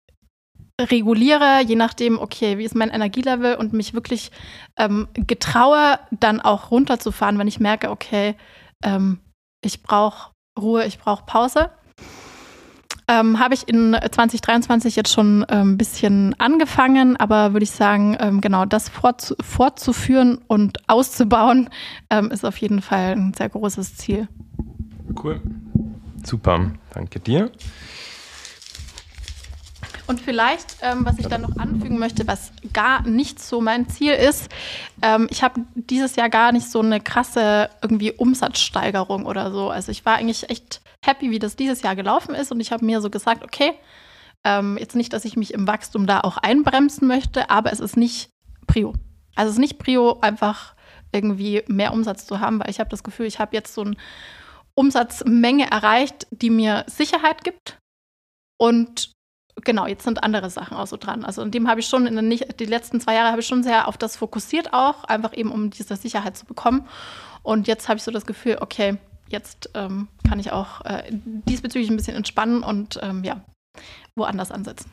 [0.79, 4.31] reguliere, je nachdem, okay, wie ist mein Energielevel und mich wirklich
[4.77, 8.35] ähm, getraue, dann auch runterzufahren, wenn ich merke, okay,
[8.83, 9.19] ähm,
[9.63, 11.71] ich brauche Ruhe, ich brauche Pause.
[13.11, 18.15] Ähm, Habe ich in 2023 jetzt schon ein ähm, bisschen angefangen, aber würde ich sagen,
[18.21, 21.69] ähm, genau das fortzu fortzuführen und auszubauen,
[22.09, 24.29] ähm, ist auf jeden Fall ein sehr großes Ziel.
[25.21, 25.41] Cool.
[26.23, 27.51] Super, danke dir.
[30.11, 34.11] Und vielleicht, ähm, was ich dann noch anfügen möchte, was gar nicht so mein Ziel
[34.11, 34.49] ist,
[35.01, 39.69] ähm, ich habe dieses Jahr gar nicht so eine krasse irgendwie Umsatzsteigerung oder so.
[39.69, 42.83] Also ich war eigentlich echt happy, wie das dieses Jahr gelaufen ist und ich habe
[42.83, 43.71] mir so gesagt, okay,
[44.43, 47.95] ähm, jetzt nicht, dass ich mich im Wachstum da auch einbremsen möchte, aber es ist
[47.95, 48.31] nicht
[48.67, 48.93] Prio.
[49.35, 50.75] Also es ist nicht Prio, einfach
[51.13, 53.95] irgendwie mehr Umsatz zu haben, weil ich habe das Gefühl, ich habe jetzt so eine
[54.75, 57.79] Umsatzmenge erreicht, die mir Sicherheit gibt
[58.59, 59.13] und
[59.63, 61.25] genau, jetzt sind andere Sachen auch so dran.
[61.25, 63.63] Also in dem habe ich schon in den die letzten zwei Jahre habe ich schon
[63.63, 66.87] sehr auf das fokussiert auch, einfach eben um diese Sicherheit zu bekommen.
[67.43, 68.97] Und jetzt habe ich so das Gefühl, okay,
[69.29, 73.41] jetzt ähm, kann ich auch äh, diesbezüglich ein bisschen entspannen und ähm, ja,
[74.15, 74.91] woanders ansetzen.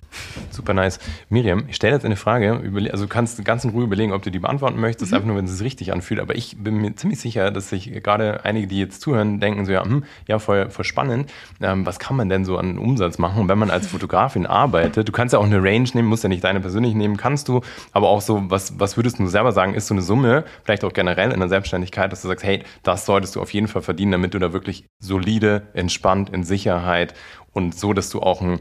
[0.51, 1.01] Super nice.
[1.29, 2.63] Miriam, ich stelle jetzt eine Frage.
[2.93, 5.17] Also du kannst ganz in Ruhe überlegen, ob du die beantworten möchtest, mhm.
[5.17, 6.21] einfach nur, wenn es sich richtig anfühlt.
[6.21, 9.73] Aber ich bin mir ziemlich sicher, dass sich gerade einige, die jetzt zuhören, denken so,
[9.73, 11.31] ja, hm, ja voll, voll spannend.
[11.61, 13.43] Ähm, was kann man denn so an Umsatz machen?
[13.43, 16.29] Und wenn man als Fotografin arbeitet, du kannst ja auch eine Range nehmen, musst ja
[16.29, 17.61] nicht deine persönlich nehmen, kannst du.
[17.93, 20.93] Aber auch so, was, was würdest du selber sagen, ist so eine Summe, vielleicht auch
[20.93, 24.13] generell in der Selbstständigkeit, dass du sagst, hey, das solltest du auf jeden Fall verdienen,
[24.13, 27.15] damit du da wirklich solide, entspannt, in Sicherheit
[27.53, 28.61] und so, dass du auch ein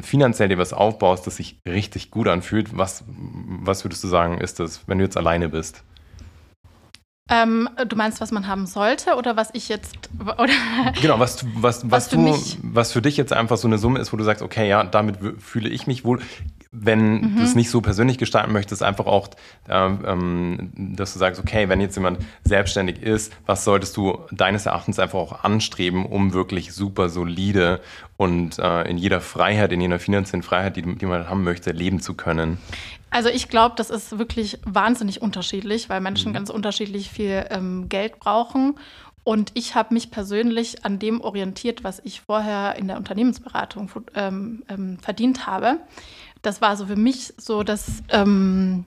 [0.00, 2.76] finanziell dir was aufbaust, das sich richtig gut anfühlt.
[2.78, 5.82] Was, was würdest du sagen, ist das, wenn du jetzt alleine bist?
[7.28, 9.96] Ähm, du meinst, was man haben sollte oder was ich jetzt
[10.38, 10.52] oder
[11.00, 13.78] genau was was was, Was für du mich- was für dich jetzt einfach so eine
[13.78, 16.20] Summe ist, wo du sagst, okay, ja, damit fühle ich mich wohl.
[16.70, 17.36] Wenn Mhm.
[17.36, 19.28] du es nicht so persönlich gestalten möchtest, einfach auch,
[19.68, 24.66] ähm, ähm, dass du sagst, okay, wenn jetzt jemand selbstständig ist, was solltest du deines
[24.66, 27.80] Erachtens einfach auch anstreben, um wirklich super solide
[28.16, 32.00] und äh, in jeder Freiheit, in jeder finanziellen Freiheit, die, die man haben möchte, leben
[32.00, 32.58] zu können?
[33.10, 38.18] Also ich glaube, das ist wirklich wahnsinnig unterschiedlich, weil Menschen ganz unterschiedlich viel ähm, Geld
[38.18, 38.78] brauchen.
[39.24, 44.62] Und ich habe mich persönlich an dem orientiert, was ich vorher in der Unternehmensberatung ähm,
[44.68, 45.78] ähm, verdient habe.
[46.42, 48.84] Das war so für mich so das ähm,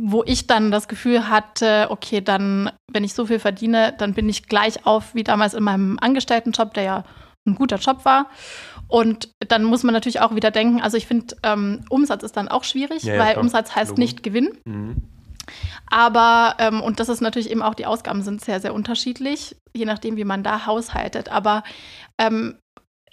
[0.00, 4.28] wo ich dann das Gefühl hatte, okay, dann, wenn ich so viel verdiene, dann bin
[4.28, 7.04] ich gleich auf wie damals in meinem Angestelltenjob, der ja
[7.48, 8.26] ein guter Job war.
[8.88, 12.48] Und dann muss man natürlich auch wieder denken, also ich finde, ähm, Umsatz ist dann
[12.48, 13.44] auch schwierig, ja, ja, weil klar.
[13.44, 14.00] Umsatz heißt Logo.
[14.00, 14.58] nicht Gewinn.
[14.64, 14.96] Mhm.
[15.90, 19.84] Aber, ähm, und das ist natürlich eben auch, die Ausgaben sind sehr, sehr unterschiedlich, je
[19.84, 21.28] nachdem, wie man da haushaltet.
[21.30, 21.64] Aber
[22.18, 22.58] ähm,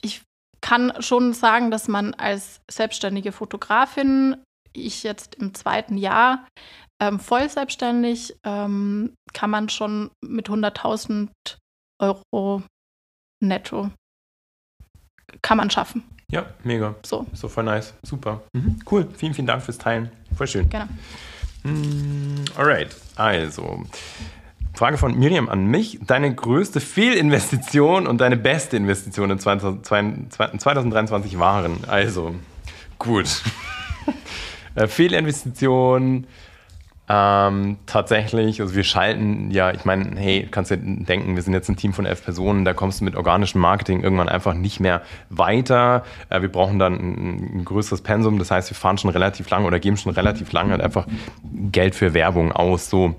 [0.01, 0.23] ich
[0.61, 4.37] kann schon sagen, dass man als selbstständige Fotografin,
[4.73, 6.47] ich jetzt im zweiten Jahr
[7.01, 11.29] ähm, voll selbstständig, ähm, kann man schon mit 100.000
[11.99, 12.63] Euro
[13.41, 13.91] netto
[15.41, 16.03] kann man schaffen.
[16.29, 16.95] Ja, mega.
[17.05, 17.25] So.
[17.33, 17.93] So voll nice.
[18.03, 18.41] Super.
[18.53, 18.79] Mhm.
[18.89, 19.07] Cool.
[19.15, 20.09] Vielen, vielen Dank fürs Teilen.
[20.35, 20.69] Voll schön.
[20.69, 20.89] Gerne.
[21.63, 22.95] Mm, alright.
[23.15, 23.83] Also.
[24.73, 25.99] Frage von Miriam an mich.
[26.05, 31.85] Deine größte Fehlinvestition und deine beste Investition in 2023 waren.
[31.87, 32.35] Also,
[32.99, 33.27] gut.
[34.77, 36.27] Äh, Fehlinvestition
[37.07, 41.69] ähm, tatsächlich, also wir schalten ja, ich meine, hey, kannst dir denken, wir sind jetzt
[41.69, 45.03] ein Team von elf Personen, da kommst du mit organischem Marketing irgendwann einfach nicht mehr
[45.29, 46.03] weiter.
[46.29, 49.67] Äh, wir brauchen dann ein, ein, größeres Pensum, das heißt, wir fahren schon relativ lange
[49.67, 51.05] oder geben schon relativ lange halt einfach
[51.71, 52.89] Geld für Werbung aus.
[52.89, 53.15] So.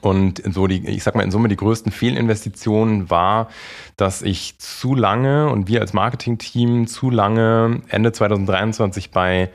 [0.00, 3.48] Und so die, ich sag mal, in Summe die größten Fehlinvestitionen war,
[3.96, 9.50] dass ich zu lange und wir als Marketingteam zu lange Ende 2023 bei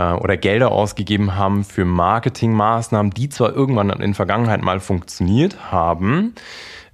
[0.00, 5.70] äh, oder Gelder ausgegeben haben für Marketingmaßnahmen, die zwar irgendwann in der Vergangenheit mal funktioniert
[5.70, 6.34] haben,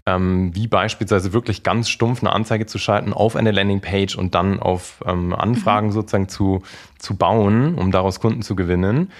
[0.07, 4.61] ähm, wie beispielsweise wirklich ganz stumpf eine Anzeige zu schalten auf eine Landingpage und dann
[4.61, 5.93] auf ähm, Anfragen mhm.
[5.93, 6.63] sozusagen zu,
[6.99, 9.13] zu bauen, um daraus Kunden zu gewinnen.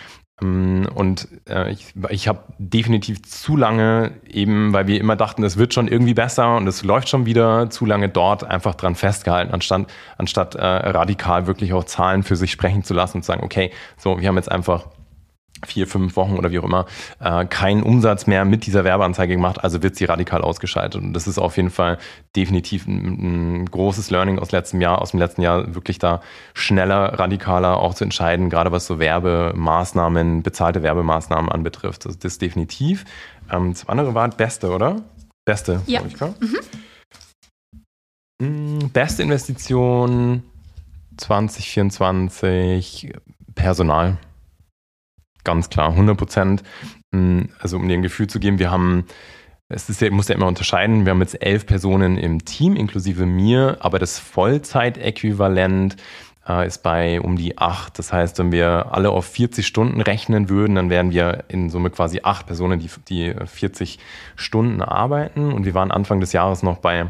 [0.43, 5.57] Ähm, und äh, ich, ich habe definitiv zu lange eben, weil wir immer dachten, es
[5.57, 9.53] wird schon irgendwie besser und es läuft schon wieder, zu lange dort einfach dran festgehalten,
[9.53, 9.87] anstatt,
[10.19, 13.71] anstatt äh, radikal wirklich auch Zahlen für sich sprechen zu lassen und zu sagen, okay,
[13.97, 14.87] so, wir haben jetzt einfach
[15.65, 16.87] vier, fünf Wochen oder wie auch immer
[17.21, 21.01] äh, keinen Umsatz mehr mit dieser Werbeanzeige gemacht, also wird sie radikal ausgeschaltet.
[21.03, 21.99] Und das ist auf jeden Fall
[22.35, 26.21] definitiv ein, ein, großes Learning aus letztem Jahr, aus dem letzten Jahr, wirklich da
[26.55, 32.07] schneller, radikaler auch zu entscheiden, gerade was so Werbemaßnahmen, bezahlte Werbemaßnahmen anbetrifft.
[32.07, 33.05] Also das definitiv.
[33.51, 35.03] Ähm, das andere war Beste, oder?
[35.45, 36.03] Beste, ja.
[36.07, 36.59] Ich, mhm.
[38.39, 40.43] Mm, beste Investition
[41.17, 43.13] 2024
[43.55, 44.19] Personal
[45.47, 46.63] ganz klar, 100 Prozent.
[47.13, 49.07] Mm, also um dir ein Gefühl zu geben, wir haben,
[49.71, 53.25] es ist ja, muss ja immer unterscheiden, wir haben jetzt elf Personen im Team, inklusive
[53.25, 55.97] mir, aber das Vollzeitäquivalent
[56.47, 57.99] äh, ist bei um die acht.
[57.99, 61.91] Das heißt, wenn wir alle auf 40 Stunden rechnen würden, dann wären wir in Summe
[61.91, 63.99] quasi acht Personen, die, die 40
[64.35, 65.53] Stunden arbeiten.
[65.53, 67.07] Und wir waren Anfang des Jahres noch bei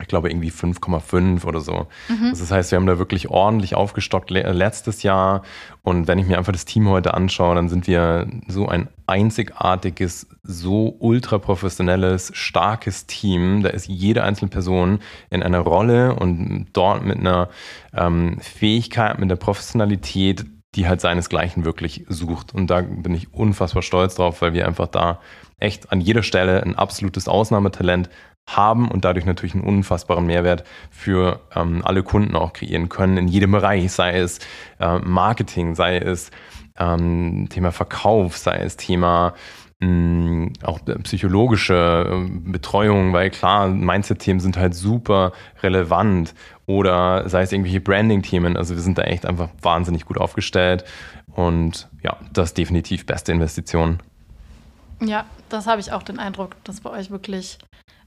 [0.00, 1.86] ich glaube, irgendwie 5,5 oder so.
[2.08, 2.30] Mhm.
[2.30, 5.42] Das heißt, wir haben da wirklich ordentlich aufgestockt letztes Jahr.
[5.82, 10.26] Und wenn ich mir einfach das Team heute anschaue, dann sind wir so ein einzigartiges,
[10.42, 13.62] so ultra professionelles, starkes Team.
[13.62, 14.98] Da ist jede einzelne Person
[15.30, 17.48] in einer Rolle und dort mit einer
[17.94, 22.54] ähm, Fähigkeit, mit der Professionalität, die halt seinesgleichen wirklich sucht.
[22.54, 25.20] Und da bin ich unfassbar stolz drauf, weil wir einfach da
[25.58, 28.10] echt an jeder Stelle ein absolutes Ausnahmetalent
[28.46, 33.28] haben und dadurch natürlich einen unfassbaren Mehrwert für ähm, alle Kunden auch kreieren können in
[33.28, 34.38] jedem Bereich, sei es
[34.78, 36.30] äh, Marketing, sei es
[36.78, 39.34] ähm, Thema Verkauf, sei es Thema
[39.80, 45.32] mm, auch psychologische äh, Betreuung, weil klar, Mindset-Themen sind halt super
[45.62, 46.34] relevant
[46.66, 48.56] oder sei es irgendwelche Branding-Themen.
[48.56, 50.84] Also wir sind da echt einfach wahnsinnig gut aufgestellt
[51.32, 53.98] und ja, das ist definitiv beste Investition.
[55.00, 57.58] Ja, das habe ich auch den Eindruck, dass bei euch wirklich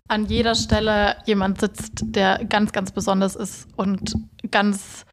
[0.09, 4.15] an jeder Stelle jemand sitzt, der ganz, ganz besonders ist und
[4.51, 5.05] ganz,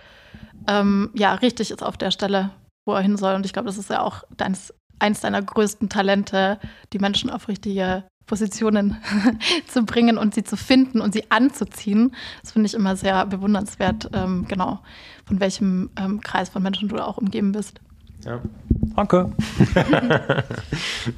[0.67, 2.51] ähm, ja, richtig ist auf der Stelle,
[2.87, 3.35] wo er hin soll.
[3.35, 6.59] Und ich glaube, das ist ja auch deins, eins deiner größten Talente,
[6.93, 8.97] die Menschen auf richtige Positionen
[9.69, 12.15] zu bringen und sie zu finden und sie anzuziehen.
[12.43, 14.81] Das finde ich immer sehr bewundernswert, ähm, genau,
[15.27, 17.81] von welchem ähm, Kreis von Menschen du auch umgeben bist.
[18.27, 18.43] Ja.
[18.97, 19.33] Danke.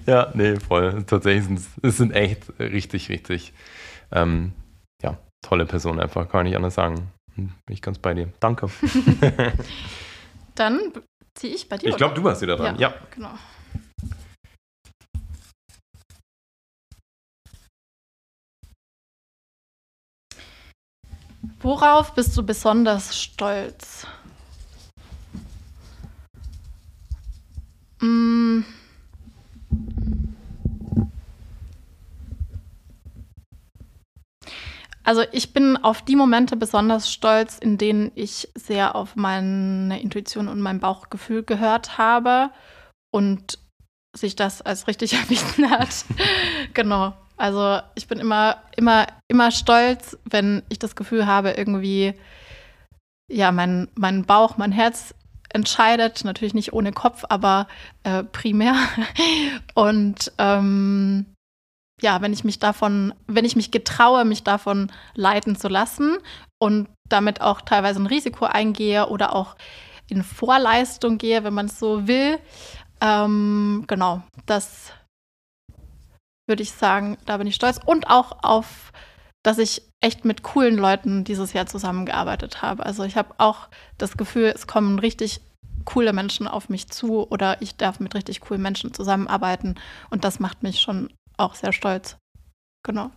[0.07, 1.05] ja, nee, voll.
[1.05, 3.55] Tatsächlich sind es sind echt richtig, richtig
[4.13, 4.53] ähm,
[5.03, 7.11] ja, tolle Person einfach, kann ich nicht anders sagen.
[7.35, 8.29] Bin ich ganz bei dir.
[8.41, 8.69] Danke.
[10.55, 10.93] Dann
[11.35, 11.89] ziehe ich bei dir.
[11.89, 12.79] Ich glaube, du warst wieder dran.
[12.79, 12.95] Ja, ja.
[13.11, 13.31] genau.
[21.61, 24.07] Worauf bist du besonders stolz?
[28.01, 28.65] Mm.
[35.05, 40.49] Also ich bin auf die Momente besonders stolz, in denen ich sehr auf meine Intuition
[40.49, 42.51] und mein Bauchgefühl gehört habe
[43.11, 43.59] und
[44.15, 46.05] sich das als richtig erwiesen hat.
[46.75, 47.15] genau.
[47.39, 52.13] Also ich bin immer, immer, immer stolz, wenn ich das Gefühl habe, irgendwie,
[53.31, 55.15] ja, mein, mein Bauch, mein Herz
[55.51, 57.67] entscheidet, natürlich nicht ohne Kopf, aber
[58.03, 58.75] äh, primär.
[59.75, 61.27] Und ähm,
[62.01, 66.19] ja, wenn ich mich davon, wenn ich mich getraue, mich davon leiten zu lassen
[66.61, 69.57] und damit auch teilweise ein Risiko eingehe oder auch
[70.09, 72.39] in Vorleistung gehe, wenn man es so will.
[73.01, 74.93] Ähm, genau, das
[76.49, 77.79] würde ich sagen, da bin ich stolz.
[77.85, 78.93] Und auch auf,
[79.45, 82.85] dass ich echt mit coolen Leuten dieses Jahr zusammengearbeitet habe.
[82.87, 85.41] Also ich habe auch das Gefühl, es kommen richtig
[85.85, 89.77] coole Menschen auf mich zu oder ich darf mit richtig coolen Menschen zusammenarbeiten.
[90.11, 92.17] Und das macht mich schon auch sehr stolz.
[92.85, 93.11] Genau.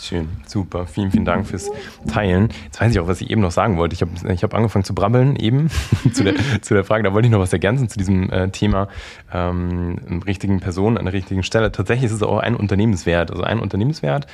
[0.00, 0.86] Schön, super.
[0.86, 1.70] Vielen, vielen Dank fürs
[2.08, 2.48] Teilen.
[2.64, 3.94] Jetzt weiß ich auch, was ich eben noch sagen wollte.
[3.94, 5.70] Ich habe ich hab angefangen zu brabbeln eben
[6.12, 7.04] zu, der, zu der Frage.
[7.04, 8.88] Da wollte ich noch was ergänzen zu diesem äh, Thema
[9.32, 11.72] ähm, richtigen Personen an der richtigen Stelle.
[11.72, 13.30] Tatsächlich ist es auch ein Unternehmenswert.
[13.30, 14.26] Also ein Unternehmenswert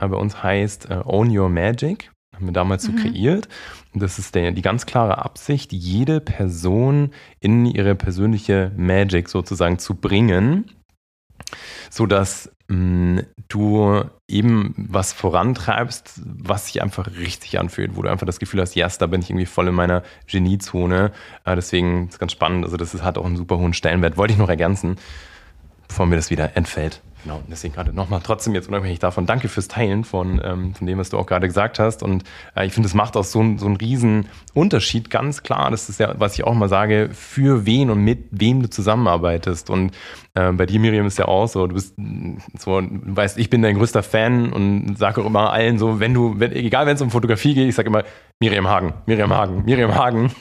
[0.00, 2.10] äh, bei uns heißt äh, Own Your Magic.
[2.34, 2.96] Haben wir damals so mhm.
[2.96, 3.48] kreiert.
[3.92, 9.78] Und das ist der, die ganz klare Absicht, jede Person in ihre persönliche Magic sozusagen
[9.78, 10.66] zu bringen
[11.90, 18.38] sodass mh, du eben was vorantreibst, was sich einfach richtig anfühlt, wo du einfach das
[18.38, 21.12] Gefühl hast, yes, da bin ich irgendwie voll in meiner Geniezone.
[21.44, 22.64] Äh, deswegen ist es ganz spannend.
[22.64, 24.16] Also das ist, hat auch einen super hohen Stellenwert.
[24.16, 24.96] Wollte ich noch ergänzen,
[25.86, 27.00] bevor mir das wieder entfällt.
[27.24, 30.98] Genau, deswegen gerade nochmal trotzdem jetzt unabhängig davon, danke fürs Teilen von, ähm, von dem,
[30.98, 32.02] was du auch gerade gesagt hast.
[32.02, 32.22] Und
[32.54, 35.70] äh, ich finde, es macht auch so, so einen riesen Unterschied, ganz klar.
[35.70, 39.68] Das ist ja, was ich auch mal sage, für wen und mit wem du zusammenarbeitest.
[39.68, 39.92] Und
[40.34, 41.94] äh, bei dir, Miriam, ist ja auch so, du bist
[42.56, 46.14] so, du weißt, ich bin dein größter Fan und sage auch immer allen so, wenn
[46.14, 48.04] du, wenn, egal wenn es um Fotografie geht, ich sage immer,
[48.40, 50.32] Miriam Hagen, Miriam Hagen, Miriam Hagen.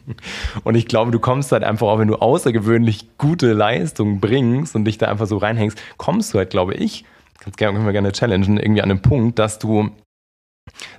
[0.64, 4.84] und ich glaube, du kommst halt einfach auch, wenn du außergewöhnlich gute Leistungen bringst und
[4.84, 7.04] dich da einfach so reinhängst, kommst du halt, glaube ich,
[7.38, 9.90] kannst gerne, können wir gerne challengen, irgendwie an den Punkt, dass du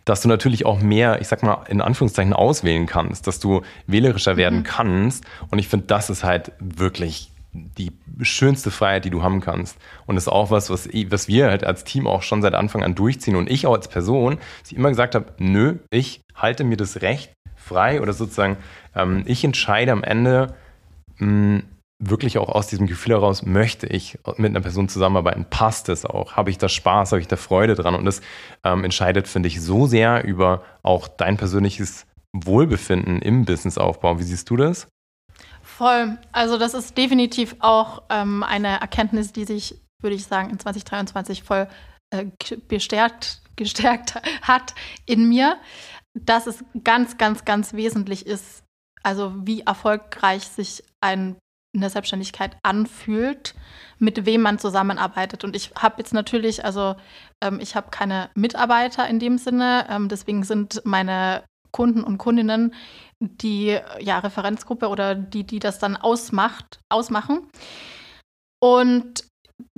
[0.06, 4.38] dass du natürlich auch mehr, ich sag mal, in Anführungszeichen auswählen kannst, dass du wählerischer
[4.38, 4.64] werden mhm.
[4.64, 5.26] kannst.
[5.52, 9.78] Und ich finde, das ist halt wirklich die schönste Freiheit, die du haben kannst.
[10.06, 12.84] Und das ist auch was, was, was wir halt als Team auch schon seit Anfang
[12.84, 13.36] an durchziehen.
[13.36, 14.38] Und ich auch als Person,
[14.70, 18.58] die immer gesagt habe, nö, ich halte mir das Recht frei oder sozusagen,
[18.96, 20.56] ähm, ich entscheide am Ende
[21.18, 21.64] mh,
[22.00, 26.34] wirklich auch aus diesem Gefühl heraus, möchte ich mit einer Person zusammenarbeiten, passt es auch,
[26.34, 27.96] habe ich da Spaß, habe ich da Freude dran.
[27.96, 28.22] Und das
[28.64, 34.20] ähm, entscheidet, finde ich, so sehr über auch dein persönliches Wohlbefinden im Businessaufbau.
[34.20, 34.88] Wie siehst du das?
[35.78, 36.18] Voll.
[36.32, 41.44] Also das ist definitiv auch ähm, eine Erkenntnis, die sich, würde ich sagen, in 2023
[41.44, 41.68] voll
[42.10, 42.26] äh,
[42.68, 44.74] bestärkt, gestärkt hat
[45.06, 45.60] in mir,
[46.16, 48.64] dass es ganz, ganz, ganz wesentlich ist,
[49.04, 51.36] also wie erfolgreich sich ein
[51.76, 53.54] in der Selbstständigkeit anfühlt,
[54.00, 55.44] mit wem man zusammenarbeitet.
[55.44, 56.96] Und ich habe jetzt natürlich, also
[57.44, 62.74] ähm, ich habe keine Mitarbeiter in dem Sinne, ähm, deswegen sind meine Kunden und Kundinnen
[63.20, 67.50] die ja, Referenzgruppe oder die, die das dann ausmacht, ausmachen.
[68.60, 69.26] Und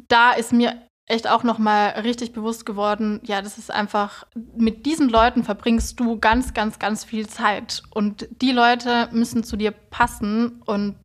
[0.08, 4.26] da ist mir echt auch nochmal richtig bewusst geworden, ja, das ist einfach,
[4.56, 7.82] mit diesen Leuten verbringst du ganz, ganz, ganz viel Zeit.
[7.90, 10.62] Und die Leute müssen zu dir passen.
[10.66, 11.00] Und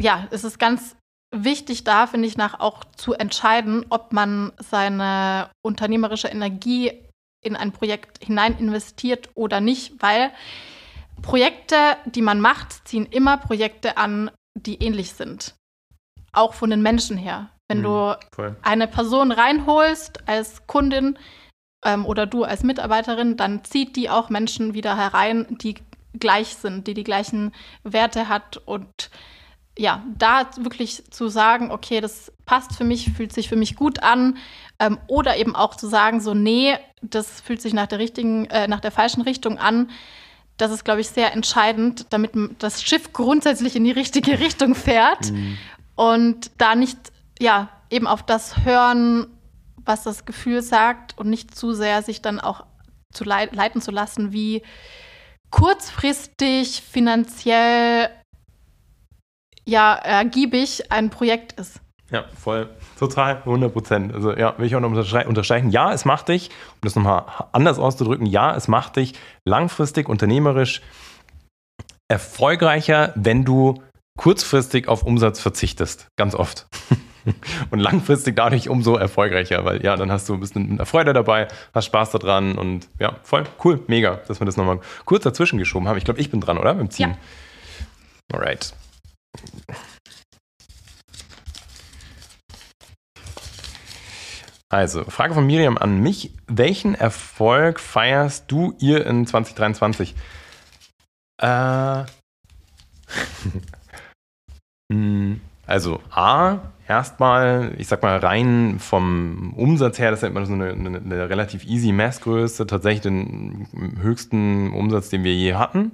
[0.00, 0.96] ja, es ist ganz
[1.34, 6.92] wichtig da, finde ich, nach auch zu entscheiden, ob man seine unternehmerische Energie
[7.44, 10.32] in ein Projekt hinein investiert oder nicht, weil
[11.22, 15.54] Projekte, die man macht, ziehen immer Projekte an, die ähnlich sind.
[16.32, 17.50] Auch von den Menschen her.
[17.68, 18.56] Wenn mhm, du voll.
[18.62, 21.18] eine Person reinholst als Kundin
[21.84, 25.74] ähm, oder du als Mitarbeiterin, dann zieht die auch Menschen wieder herein, die
[26.18, 27.52] gleich sind, die die gleichen
[27.82, 29.10] Werte hat und
[29.78, 34.02] ja, da wirklich zu sagen, okay, das passt für mich, fühlt sich für mich gut
[34.02, 34.36] an,
[34.80, 38.66] ähm, oder eben auch zu sagen, so, nee, das fühlt sich nach der richtigen, äh,
[38.66, 39.90] nach der falschen Richtung an,
[40.58, 45.30] das ist, glaube ich, sehr entscheidend, damit das Schiff grundsätzlich in die richtige Richtung fährt
[45.30, 45.56] mhm.
[45.94, 46.98] und da nicht,
[47.40, 49.26] ja, eben auf das hören,
[49.84, 52.66] was das Gefühl sagt und nicht zu sehr sich dann auch
[53.12, 54.62] zu leiten zu lassen, wie
[55.50, 58.10] kurzfristig finanziell
[59.64, 61.80] ja ergiebig ein Projekt ist.
[62.10, 62.70] Ja, voll.
[62.98, 64.14] Total, 100 Prozent.
[64.14, 65.70] Also ja, will ich auch noch unterstreichen.
[65.70, 70.80] Ja, es macht dich, um das nochmal anders auszudrücken, ja, es macht dich langfristig, unternehmerisch
[72.10, 73.82] erfolgreicher, wenn du
[74.18, 76.08] kurzfristig auf Umsatz verzichtest.
[76.16, 76.66] Ganz oft.
[77.70, 81.86] und langfristig dadurch umso erfolgreicher, weil ja, dann hast du ein bisschen Freude dabei, hast
[81.86, 85.98] Spaß daran und ja, voll cool, mega, dass wir das nochmal kurz dazwischen geschoben haben.
[85.98, 86.72] Ich glaube, ich bin dran, oder?
[86.72, 87.16] Mit dem Ziehen.
[88.30, 88.38] Ja.
[88.38, 88.74] Alright.
[94.70, 96.34] Also, Frage von Miriam an mich.
[96.46, 100.14] Welchen Erfolg feierst du ihr in 2023?
[101.40, 102.04] Äh.
[104.90, 110.54] Hm, also, A, erstmal, ich sag mal, rein vom Umsatz her, das ist immer so
[110.54, 113.68] eine, eine, eine relativ easy Messgröße, tatsächlich den
[114.00, 115.92] höchsten Umsatz, den wir je hatten.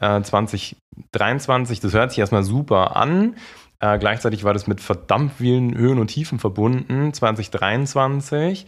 [0.00, 3.36] Äh, 2023, das hört sich erstmal super an.
[3.84, 8.66] Äh, gleichzeitig war das mit verdammt vielen Höhen und Tiefen verbunden, 2023.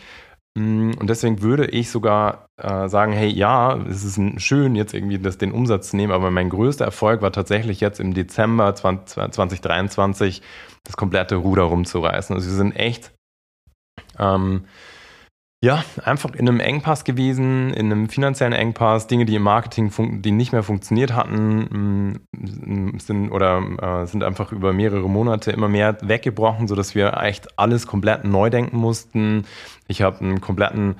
[0.58, 5.18] Mm, und deswegen würde ich sogar äh, sagen, hey, ja, es ist schön, jetzt irgendwie
[5.18, 9.32] das, den Umsatz zu nehmen, aber mein größter Erfolg war tatsächlich jetzt im Dezember 20,
[9.32, 10.42] 2023
[10.84, 12.36] das komplette Ruder rumzureißen.
[12.36, 13.14] Also wir sind echt
[14.18, 14.66] ähm,
[15.62, 19.90] ja, einfach in einem Engpass gewesen, in einem finanziellen Engpass, Dinge, die im Marketing
[20.20, 25.68] die nicht mehr funktioniert hatten, mm, sind oder äh, sind einfach über mehrere Monate immer
[25.68, 29.46] mehr weggebrochen, sodass wir echt alles komplett neu denken mussten.
[29.88, 30.96] Ich habe einen kompletten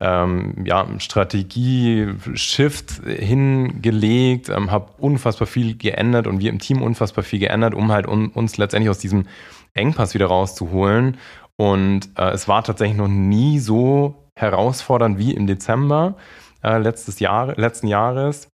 [0.00, 7.38] ähm, ja, Strategie-Shift hingelegt, ähm, habe unfassbar viel geändert und wir im Team unfassbar viel
[7.38, 9.26] geändert, um halt un uns letztendlich aus diesem
[9.72, 11.16] Engpass wieder rauszuholen
[11.60, 16.16] und äh, es war tatsächlich noch nie so herausfordernd wie im Dezember
[16.62, 18.48] äh, letztes Jahr, letzten Jahres.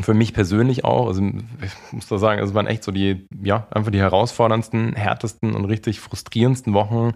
[0.00, 1.08] Für mich persönlich auch.
[1.08, 5.56] Also ich muss da sagen, es waren echt so die, ja, einfach die herausforderndsten, härtesten
[5.56, 7.14] und richtig frustrierendsten Wochen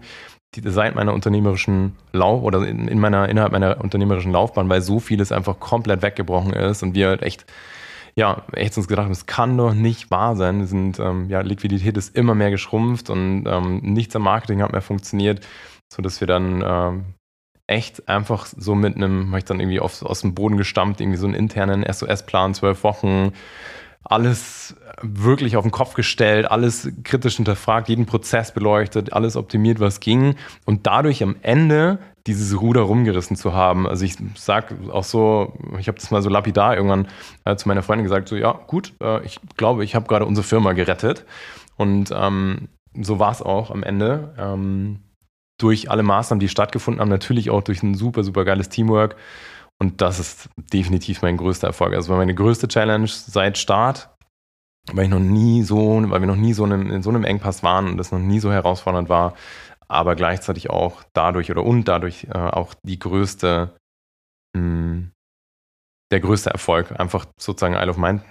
[0.55, 4.99] die, seit meiner unternehmerischen Lauf oder in, in meiner, innerhalb meiner unternehmerischen Laufbahn, weil so
[4.99, 7.45] vieles einfach komplett weggebrochen ist und wir halt echt
[8.15, 10.59] ja, echt uns gedacht, es kann doch nicht wahr sein.
[10.59, 14.71] Wir sind, ähm, ja, Liquidität ist immer mehr geschrumpft und ähm, nichts am Marketing hat
[14.71, 15.45] mehr funktioniert,
[15.91, 17.05] sodass wir dann ähm,
[17.65, 21.17] echt einfach so mit einem, habe ich dann irgendwie auf, aus dem Boden gestammt, irgendwie
[21.17, 23.31] so einen internen SOS-Plan, zwölf Wochen,
[24.03, 29.99] alles wirklich auf den Kopf gestellt, alles kritisch hinterfragt, jeden Prozess beleuchtet, alles optimiert, was
[29.99, 30.35] ging
[30.65, 33.87] und dadurch am Ende dieses Ruder rumgerissen zu haben.
[33.87, 37.07] Also ich sag auch so, ich habe das mal so lapidar irgendwann
[37.45, 40.45] äh, zu meiner Freundin gesagt, so ja gut, äh, ich glaube, ich habe gerade unsere
[40.45, 41.25] Firma gerettet
[41.75, 42.69] und ähm,
[43.01, 44.33] so war es auch am Ende.
[44.37, 44.99] Ähm,
[45.59, 49.15] durch alle Maßnahmen, die stattgefunden haben, natürlich auch durch ein super, super geiles Teamwork.
[49.79, 51.93] Und das ist definitiv mein größter Erfolg.
[51.93, 54.09] Also war meine größte Challenge seit Start,
[54.91, 57.63] weil ich noch nie so, weil wir noch nie so in, in so einem Engpass
[57.63, 59.33] waren und das noch nie so herausfordernd war,
[59.87, 63.75] aber gleichzeitig auch dadurch oder und dadurch äh, auch die größte,
[64.55, 65.11] mh, hm,
[66.11, 68.21] der größte Erfolg, einfach sozusagen Isle of Mind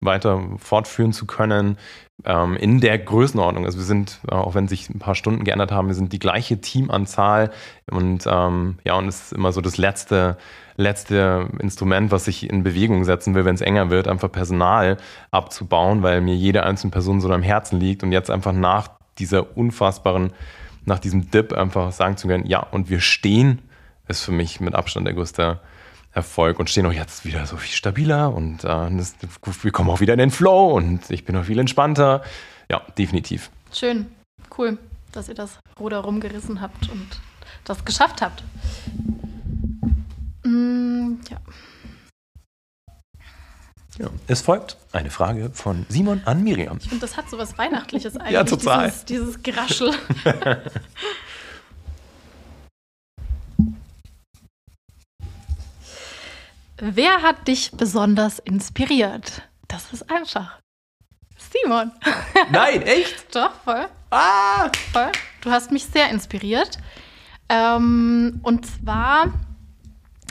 [0.00, 1.76] weiter fortführen zu können
[2.24, 3.66] ähm, in der Größenordnung.
[3.66, 6.18] Also wir sind, äh, auch wenn sich ein paar Stunden geändert haben, wir sind die
[6.18, 7.50] gleiche Teamanzahl
[7.90, 10.38] und ähm, ja, und es ist immer so das letzte,
[10.76, 14.96] letzte Instrument, was ich in Bewegung setzen will, wenn es enger wird, einfach Personal
[15.30, 18.88] abzubauen, weil mir jede einzelne Person so am Herzen liegt und jetzt einfach nach
[19.18, 20.32] dieser unfassbaren,
[20.86, 23.60] nach diesem Dip einfach sagen zu können, ja, und wir stehen,
[24.08, 25.60] ist für mich mit Abstand der größte
[26.12, 29.14] Erfolg und stehen auch jetzt wieder so viel stabiler und äh, das,
[29.62, 32.22] wir kommen auch wieder in den Flow und ich bin auch viel entspannter.
[32.68, 33.50] Ja, definitiv.
[33.72, 34.06] Schön,
[34.58, 34.78] cool,
[35.12, 37.08] dass ihr das Ruder rumgerissen habt und
[37.64, 38.42] das geschafft habt.
[40.44, 41.36] Mm, ja.
[43.98, 44.08] Ja.
[44.26, 46.78] Es folgt eine Frage von Simon an Miriam.
[46.80, 48.32] Ich finde, das hat so was Weihnachtliches eigentlich.
[48.32, 48.86] ja, total.
[48.86, 49.92] Dieses, dieses Geraschel.
[56.82, 59.42] Wer hat dich besonders inspiriert?
[59.68, 60.58] Das ist einfach.
[61.36, 61.92] Simon.
[62.50, 63.34] Nein, echt?
[63.34, 63.86] Doch, voll.
[64.10, 64.70] Ah!
[64.90, 65.12] Voll.
[65.42, 66.78] Du hast mich sehr inspiriert.
[67.50, 69.26] Ähm, und zwar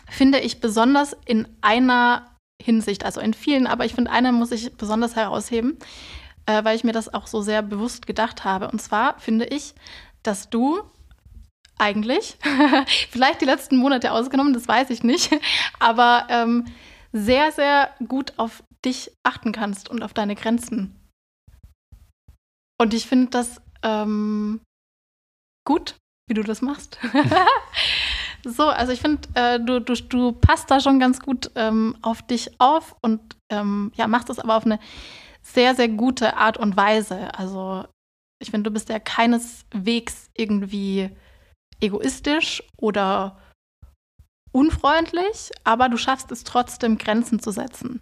[0.09, 4.75] finde ich besonders in einer Hinsicht, also in vielen, aber ich finde, eine muss ich
[4.75, 5.77] besonders herausheben,
[6.47, 8.69] äh, weil ich mir das auch so sehr bewusst gedacht habe.
[8.69, 9.75] Und zwar finde ich,
[10.23, 10.81] dass du
[11.79, 12.37] eigentlich.
[13.09, 15.31] Vielleicht die letzten Monate ausgenommen, das weiß ich nicht.
[15.79, 16.65] Aber ähm,
[17.11, 20.95] sehr, sehr gut auf dich achten kannst und auf deine Grenzen.
[22.79, 24.61] Und ich finde das ähm,
[25.65, 25.95] gut,
[26.27, 26.99] wie du das machst.
[28.45, 32.21] so, also ich finde, äh, du, du, du passt da schon ganz gut ähm, auf
[32.21, 33.19] dich auf und
[33.51, 34.79] ähm, ja, machst es aber auf eine
[35.41, 37.33] sehr, sehr gute Art und Weise.
[37.37, 37.85] Also
[38.41, 41.09] ich finde, du bist ja keineswegs irgendwie
[41.81, 43.37] egoistisch oder
[44.51, 48.01] unfreundlich, aber du schaffst es trotzdem, Grenzen zu setzen.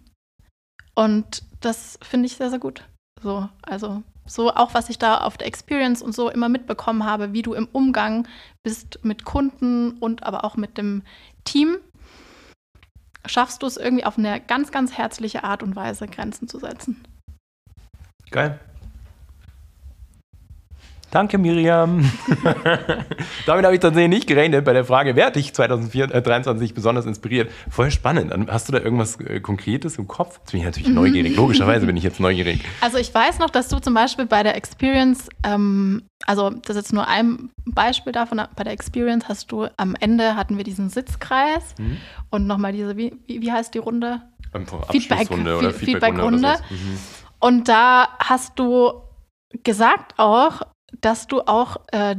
[0.94, 2.84] Und das finde ich sehr, sehr gut.
[3.22, 7.32] So, also so auch, was ich da auf der Experience und so immer mitbekommen habe,
[7.32, 8.26] wie du im Umgang
[8.62, 11.02] bist mit Kunden und aber auch mit dem
[11.44, 11.78] Team,
[13.26, 17.02] schaffst du es irgendwie auf eine ganz, ganz herzliche Art und Weise, Grenzen zu setzen.
[18.30, 18.60] Geil.
[21.10, 22.00] Danke, Miriam.
[23.46, 27.50] Damit habe ich tatsächlich nicht gerechnet bei der Frage, wer hat dich 2023 besonders inspiriert?
[27.70, 28.32] Voll spannend.
[28.50, 30.38] Hast du da irgendwas äh, Konkretes im Kopf?
[30.40, 31.36] Jetzt bin ich natürlich neugierig.
[31.36, 32.62] Logischerweise bin ich jetzt neugierig.
[32.82, 36.76] Also ich weiß noch, dass du zum Beispiel bei der Experience, ähm, also das ist
[36.76, 40.90] jetzt nur ein Beispiel davon, bei der Experience hast du am Ende hatten wir diesen
[40.90, 41.96] Sitzkreis mhm.
[42.30, 44.20] und nochmal diese, wie, wie heißt die Runde?
[44.90, 46.48] Feedback-Runde oder Feedback-Runde.
[46.48, 46.98] Feedback mhm.
[47.40, 48.92] Und da hast du
[49.62, 50.62] gesagt auch,
[51.00, 52.16] dass du auch äh,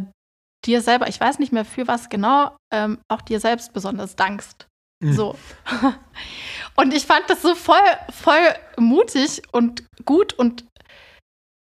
[0.66, 4.68] dir selber, ich weiß nicht mehr für was genau, ähm, auch dir selbst besonders dankst.
[5.02, 5.14] Mhm.
[5.14, 5.36] So.
[6.76, 7.78] und ich fand das so voll,
[8.12, 10.66] voll mutig und gut und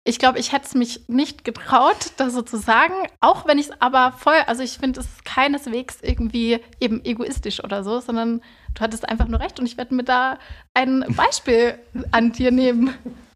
[0.05, 3.69] ich glaube, ich hätte es mich nicht getraut, das so zu sagen, auch wenn ich
[3.69, 8.43] es aber voll, also ich finde es keineswegs irgendwie eben egoistisch oder so, sondern
[8.75, 10.39] du hattest einfach nur recht und ich werde mir da
[10.75, 11.79] ein Beispiel
[12.11, 12.95] an dir nehmen.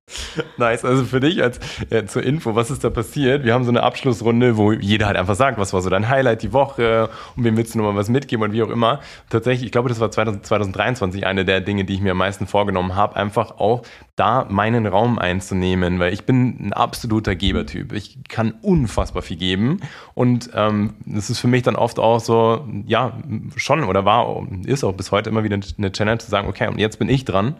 [0.56, 1.58] Nice, also für dich als
[1.90, 3.44] ja, zur Info, was ist da passiert?
[3.44, 6.42] Wir haben so eine Abschlussrunde, wo jeder halt einfach sagt, was war so dein Highlight
[6.42, 9.00] die Woche und wem willst du nochmal was mitgeben und wie auch immer.
[9.30, 12.94] Tatsächlich, ich glaube, das war 2023 eine der Dinge, die ich mir am meisten vorgenommen
[12.94, 13.82] habe, einfach auch
[14.14, 17.92] da meinen Raum einzunehmen, weil ich bin ein absoluter Gebertyp.
[17.92, 19.80] Ich kann unfassbar viel geben
[20.14, 23.18] und ähm, das ist für mich dann oft auch so, ja,
[23.56, 26.78] schon oder war, ist auch bis heute immer wieder eine Challenge zu sagen, okay, und
[26.78, 27.56] jetzt bin ich dran.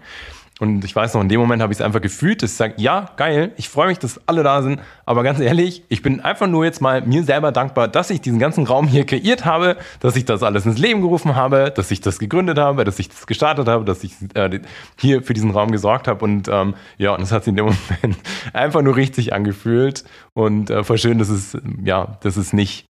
[0.58, 2.74] Und ich weiß noch, in dem Moment habe ich es einfach gefühlt, dass ich sage,
[2.78, 6.46] ja, geil, ich freue mich, dass alle da sind, aber ganz ehrlich, ich bin einfach
[6.46, 10.16] nur jetzt mal mir selber dankbar, dass ich diesen ganzen Raum hier kreiert habe, dass
[10.16, 13.26] ich das alles ins Leben gerufen habe, dass ich das gegründet habe, dass ich das
[13.26, 14.60] gestartet habe, dass ich äh,
[14.98, 16.24] hier für diesen Raum gesorgt habe.
[16.24, 17.66] Und ähm, ja, und das hat sich in dem
[18.00, 18.18] Moment
[18.54, 20.04] einfach nur richtig angefühlt.
[20.32, 22.86] Und äh, voll schön, dass es, ja, dass es nicht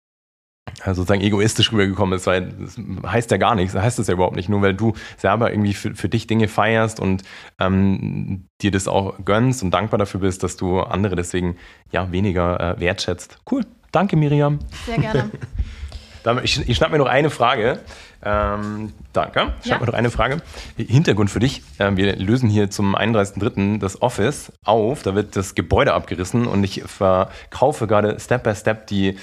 [0.84, 4.14] äh, sozusagen egoistisch rübergekommen ist, weil das heißt ja gar nichts, das heißt es ja
[4.14, 7.22] überhaupt nicht, nur weil du selber irgendwie für, für dich Dinge feierst und
[7.60, 11.56] ähm, dir das auch gönnst und dankbar dafür bist, dass du andere deswegen
[11.92, 13.38] ja weniger äh, wertschätzt.
[13.50, 14.58] Cool, danke Miriam.
[14.86, 15.30] Sehr gerne.
[16.42, 17.80] ich, ich schnapp mir noch eine Frage.
[18.24, 19.52] Ähm, danke.
[19.60, 19.74] Ich ja.
[19.74, 20.38] habe noch eine Frage.
[20.76, 21.62] Hintergrund für dich.
[21.78, 23.78] Äh, wir lösen hier zum 31.03.
[23.78, 25.02] das Office auf.
[25.02, 29.14] Da wird das Gebäude abgerissen und ich verkaufe gerade Step by Step die, äh,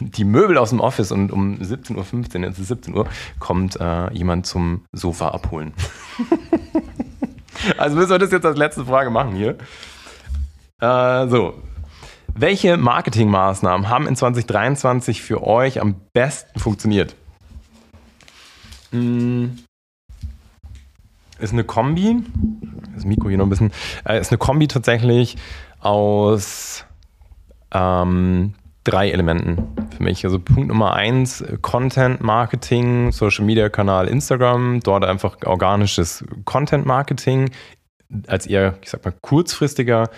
[0.00, 3.06] die Möbel aus dem Office und um 17.15 Uhr, jetzt ist 17 Uhr,
[3.38, 5.72] kommt äh, jemand zum Sofa abholen.
[7.78, 9.56] also müssen wir das jetzt als letzte Frage machen hier.
[10.80, 11.54] Äh, so,
[12.34, 17.16] welche Marketingmaßnahmen haben in 2023 für euch am besten funktioniert?
[18.90, 19.58] Hm.
[21.38, 22.22] Ist eine Kombi,
[22.94, 23.72] das Mikro hier noch ein bisschen,
[24.06, 25.36] äh, ist eine Kombi tatsächlich
[25.80, 26.84] aus
[27.72, 30.24] ähm, drei Elementen für mich.
[30.24, 37.50] Also Punkt Nummer eins, Content Marketing, Social Media Kanal Instagram, dort einfach organisches Content Marketing
[38.26, 40.10] als eher, ich sag mal, kurzfristiger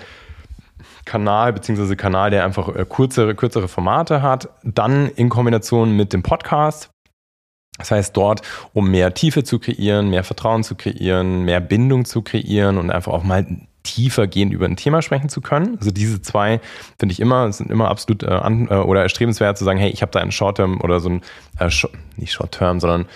[1.05, 4.49] Kanal, beziehungsweise Kanal, der einfach äh, kürzere, kürzere Formate hat.
[4.63, 6.92] Dann in Kombination mit dem Podcast,
[7.79, 8.43] das heißt, dort,
[8.73, 13.13] um mehr Tiefe zu kreieren, mehr Vertrauen zu kreieren, mehr Bindung zu kreieren und einfach
[13.13, 13.47] auch mal
[13.83, 15.77] tiefer gehend über ein Thema sprechen zu können.
[15.79, 16.61] Also diese zwei
[16.99, 20.03] finde ich immer, sind immer absolut äh, an, äh, oder erstrebenswert zu sagen, hey, ich
[20.03, 21.23] habe da einen Short-Term oder so ein,
[21.59, 21.71] äh,
[22.17, 23.07] nicht Short-Term, sondern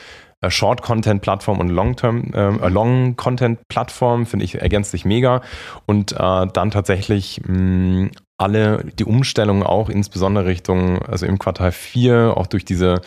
[0.40, 5.42] äh, Short-Content-Plattform und Long-Term, äh, Long-Content-Plattform finde ich ergänzt sich mega
[5.86, 12.34] und äh, dann tatsächlich mh, alle die Umstellungen auch insbesondere Richtung, also im Quartal 4,
[12.36, 13.00] auch durch diese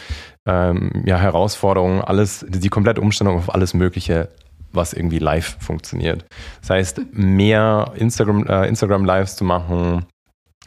[0.47, 4.29] ähm, ja, Herausforderungen, alles, die komplette Umstellung auf alles Mögliche,
[4.71, 6.25] was irgendwie live funktioniert.
[6.61, 10.05] Das heißt, mehr Instagram, äh, Instagram Lives zu machen,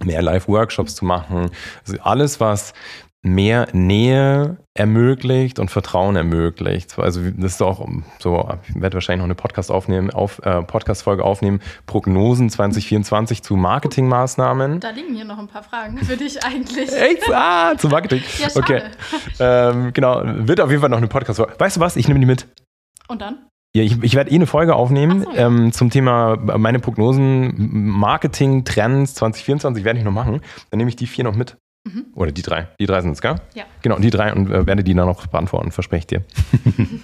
[0.04, 1.50] mehr Live-Workshops zu machen.
[1.86, 2.72] Also alles, was
[3.22, 6.98] mehr Nähe ermöglicht und Vertrauen ermöglicht.
[6.98, 11.22] Also das ist auch so, ich werde wahrscheinlich noch eine Podcast aufnehmen, auf, äh, Podcast-Folge
[11.22, 14.80] aufnehmen, Prognosen 2024 zu Marketingmaßnahmen.
[14.80, 16.92] Da liegen hier noch ein paar Fragen für dich eigentlich.
[16.92, 17.32] Echt?
[17.32, 18.22] Ah, zu Marketing.
[18.38, 18.48] ja.
[18.54, 18.82] Okay.
[19.38, 21.54] Ähm, genau, wird auf jeden Fall noch eine Podcast-Folge.
[21.58, 21.96] Weißt du was?
[21.96, 22.48] Ich nehme die mit.
[23.08, 23.46] Und dann?
[23.74, 25.46] Ja, ich, ich werde eh eine Folge aufnehmen so, ja.
[25.46, 30.42] ähm, zum Thema meine Prognosen, Marketing, Trends 2024 werde ich noch machen.
[30.70, 31.56] Dann nehme ich die vier noch mit.
[31.84, 32.06] Mhm.
[32.14, 32.68] Oder die drei.
[32.78, 33.36] Die drei sind es, gell?
[33.54, 33.64] Ja.
[33.82, 36.24] Genau, die drei und äh, werde die dann noch beantworten, verspreche ich dir.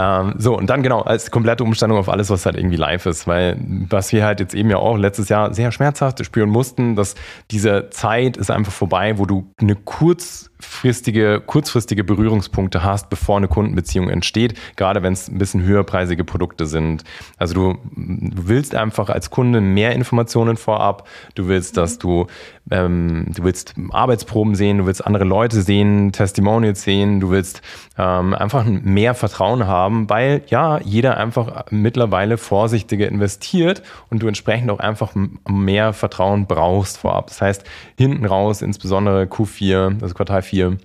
[0.00, 3.26] ähm, so, und dann genau, als komplette Umstellung auf alles, was halt irgendwie live ist,
[3.26, 7.16] weil was wir halt jetzt eben ja auch letztes Jahr sehr schmerzhaft spüren mussten, dass
[7.50, 14.08] diese Zeit ist einfach vorbei, wo du eine kurzfristige, kurzfristige Berührungspunkte hast, bevor eine Kundenbeziehung
[14.08, 17.04] entsteht, gerade wenn es ein bisschen höherpreisige Produkte sind.
[17.36, 22.26] Also du, willst einfach als Kunde mehr Informationen vorab, du willst, dass du
[22.70, 27.62] ähm, du willst Arbeitsproben sehen, du willst andere Leute sehen, Testimonials sehen, du willst
[27.98, 34.28] ähm, einfach mehr Vertrauen haben haben, weil ja, jeder einfach mittlerweile vorsichtiger investiert und du
[34.28, 35.12] entsprechend auch einfach
[35.48, 37.26] mehr Vertrauen brauchst vorab.
[37.26, 37.64] Das heißt,
[37.98, 40.76] hinten raus, insbesondere Q4, also Quartal 4,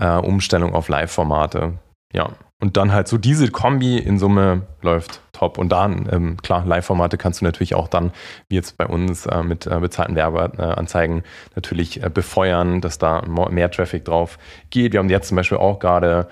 [0.00, 1.74] äh, Umstellung auf Live-Formate.
[2.12, 2.30] Ja,
[2.60, 5.58] und dann halt so diese Kombi in Summe läuft top.
[5.58, 8.12] Und dann, ähm, klar, Live-Formate kannst du natürlich auch dann,
[8.48, 11.24] wie jetzt bei uns äh, mit äh, bezahlten Werbeanzeigen,
[11.56, 14.38] natürlich äh, befeuern, dass da mehr Traffic drauf
[14.70, 14.92] geht.
[14.92, 16.28] Wir haben jetzt zum Beispiel auch gerade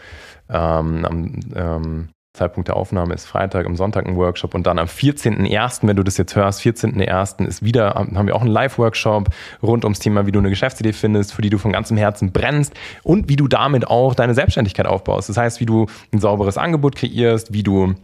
[0.48, 4.86] ähm, am ähm, Zeitpunkt der Aufnahme ist Freitag, am Sonntag ein Workshop und dann am
[4.86, 7.46] 14.01., wenn du das jetzt hörst, 14.01.
[7.46, 9.28] ist wieder, haben wir auch einen Live-Workshop
[9.62, 12.72] rund ums Thema, wie du eine Geschäftsidee findest, für die du von ganzem Herzen brennst
[13.02, 15.28] und wie du damit auch deine Selbstständigkeit aufbaust.
[15.28, 17.94] Das heißt, wie du ein sauberes Angebot kreierst, wie du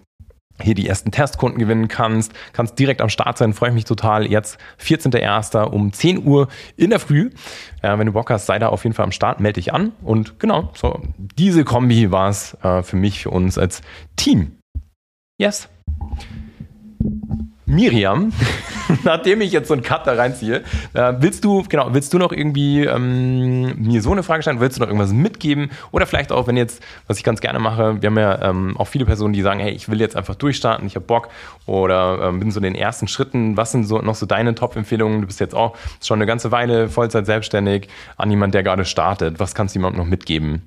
[0.62, 4.26] hier die ersten Testkunden gewinnen kannst, kannst direkt am Start sein, freue ich mich total.
[4.26, 5.64] Jetzt 14.01.
[5.64, 7.30] um 10 Uhr in der Früh.
[7.82, 9.92] Äh, wenn du Bock hast, sei da auf jeden Fall am Start, melde dich an.
[10.02, 13.82] Und genau, so diese Kombi war es äh, für mich, für uns als
[14.16, 14.58] Team.
[15.38, 15.68] Yes.
[17.68, 18.32] Miriam,
[19.04, 20.64] nachdem ich jetzt so einen Cut da reinziehe,
[20.94, 24.58] äh, willst du, genau, willst du noch irgendwie ähm, mir so eine Frage stellen?
[24.58, 25.70] Willst du noch irgendwas mitgeben?
[25.90, 28.86] Oder vielleicht auch, wenn jetzt, was ich ganz gerne mache, wir haben ja ähm, auch
[28.86, 31.28] viele Personen, die sagen, hey, ich will jetzt einfach durchstarten, ich habe Bock
[31.66, 33.58] oder ähm, bin so in den ersten Schritten.
[33.58, 35.20] Was sind so noch so deine Top-Empfehlungen?
[35.20, 39.40] Du bist jetzt auch schon eine ganze Weile Vollzeit selbstständig an jemand, der gerade startet.
[39.40, 40.62] Was kannst du jemandem noch mitgeben?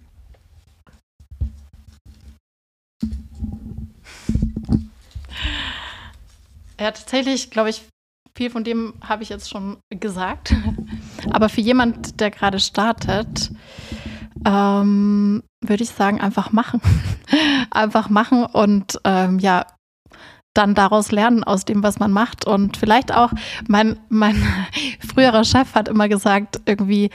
[6.82, 7.84] Ja, tatsächlich, glaube ich,
[8.36, 10.56] viel von dem habe ich jetzt schon gesagt.
[11.32, 13.52] Aber für jemand, der gerade startet,
[14.48, 16.82] ähm, würde ich sagen, einfach machen.
[17.70, 19.68] einfach machen und ähm, ja,
[20.56, 22.48] dann daraus lernen aus dem, was man macht.
[22.48, 23.32] Und vielleicht auch,
[23.68, 24.36] mein, mein
[25.14, 27.12] früherer Chef hat immer gesagt, irgendwie,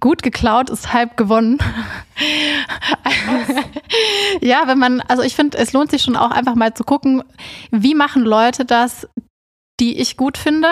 [0.00, 1.58] gut geklaut ist halb gewonnen.
[4.40, 7.22] ja, wenn man, also ich finde, es lohnt sich schon auch einfach mal zu gucken,
[7.70, 9.08] wie machen Leute das,
[9.80, 10.68] die ich gut finde,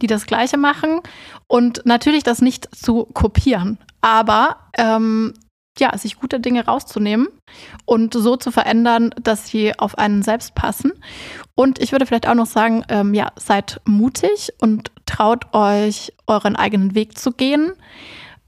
[0.00, 1.00] die das Gleiche machen
[1.48, 5.34] und natürlich das nicht zu kopieren, aber ähm,
[5.78, 7.28] ja, sich gute Dinge rauszunehmen
[7.84, 10.92] und so zu verändern, dass sie auf einen selbst passen.
[11.54, 16.56] Und ich würde vielleicht auch noch sagen, ähm, ja, seid mutig und traut euch, euren
[16.56, 17.72] eigenen Weg zu gehen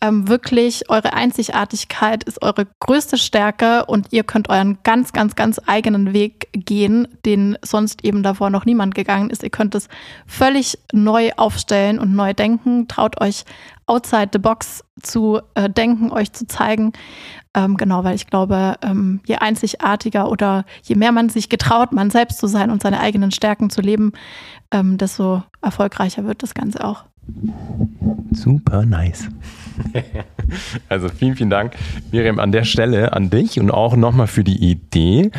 [0.01, 5.61] ähm, wirklich eure Einzigartigkeit ist eure größte Stärke und ihr könnt euren ganz, ganz, ganz
[5.66, 9.42] eigenen Weg gehen, den sonst eben davor noch niemand gegangen ist.
[9.42, 9.88] Ihr könnt es
[10.26, 12.86] völlig neu aufstellen und neu denken.
[12.86, 13.44] Traut euch
[13.86, 16.92] outside the box zu äh, denken, euch zu zeigen.
[17.55, 22.11] Ähm, genau, weil ich glaube, ähm, je einzigartiger oder je mehr man sich getraut, man
[22.11, 24.12] selbst zu sein und seine eigenen Stärken zu leben,
[24.70, 27.05] ähm, desto erfolgreicher wird das Ganze auch.
[28.30, 29.28] Super nice.
[30.88, 31.74] Also vielen, vielen Dank,
[32.10, 35.30] Miriam, an der Stelle an dich und auch nochmal für die Idee.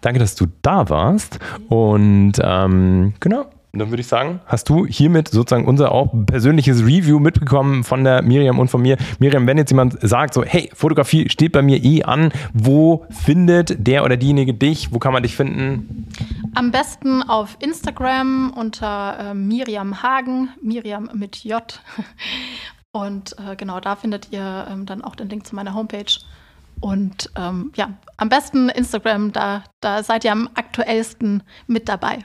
[0.00, 1.38] Danke, dass du da warst.
[1.68, 3.46] Und ähm, genau,
[3.78, 8.22] dann würde ich sagen, hast du hiermit sozusagen unser auch persönliches Review mitbekommen von der
[8.22, 8.96] Miriam und von mir.
[9.18, 13.86] Miriam, wenn jetzt jemand sagt, so, hey, Fotografie steht bei mir eh an, wo findet
[13.86, 14.92] der oder diejenige dich?
[14.92, 16.08] Wo kann man dich finden?
[16.54, 21.80] Am besten auf Instagram unter äh, Miriam Hagen, Miriam mit J.
[22.96, 26.18] Und äh, genau da findet ihr ähm, dann auch den Link zu meiner Homepage.
[26.80, 32.24] Und ähm, ja, am besten Instagram, da, da seid ihr am aktuellsten mit dabei.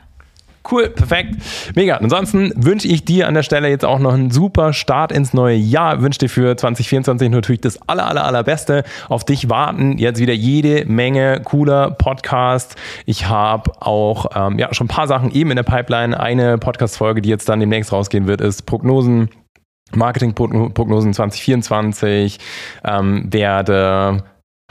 [0.70, 1.36] Cool, perfekt.
[1.76, 1.98] Mega.
[1.98, 5.58] Ansonsten wünsche ich dir an der Stelle jetzt auch noch einen super Start ins neue
[5.58, 6.02] Jahr.
[6.02, 8.84] Wünsche dir für 2024 natürlich das aller, aller, allerbeste.
[9.10, 12.76] Auf dich warten jetzt wieder jede Menge cooler Podcasts.
[13.06, 16.18] Ich habe auch ähm, ja, schon ein paar Sachen eben in der Pipeline.
[16.18, 19.30] Eine Podcast-Folge, die jetzt dann demnächst rausgehen wird, ist Prognosen.
[19.96, 22.40] Marketingprognosen 2024
[22.84, 24.24] ähm, werde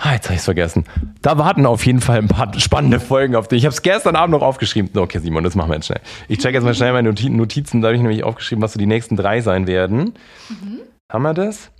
[0.02, 0.84] Ah, jetzt habe ich es vergessen.
[1.20, 3.58] Da warten auf jeden Fall ein paar spannende Folgen auf dich.
[3.58, 4.90] Ich habe es gestern Abend noch aufgeschrieben.
[4.98, 6.00] Okay, Simon, das machen wir jetzt schnell.
[6.26, 7.82] Ich check jetzt mal schnell meine Notizen.
[7.82, 10.14] Da habe ich nämlich aufgeschrieben, was so die nächsten drei sein werden.
[10.48, 10.80] Mhm.
[11.12, 11.70] Haben wir das?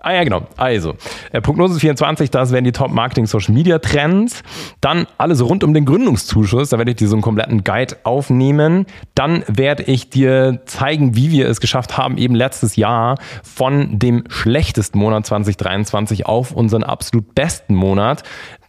[0.00, 0.42] Ah ja, genau.
[0.56, 0.94] Also,
[1.32, 4.42] äh, Prognose 24, das wären die Top-Marketing-Social-Media-Trends.
[4.80, 6.68] Dann alles rund um den Gründungszuschuss.
[6.68, 8.86] Da werde ich dir so einen kompletten Guide aufnehmen.
[9.16, 14.24] Dann werde ich dir zeigen, wie wir es geschafft haben, eben letztes Jahr von dem
[14.28, 18.22] schlechtesten Monat 2023 auf unseren absolut besten Monat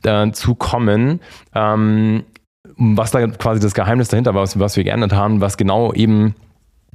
[0.04, 1.20] äh, zu kommen.
[1.54, 2.24] Ähm,
[2.76, 6.34] was da quasi das Geheimnis dahinter war, was, was wir geändert haben, was genau eben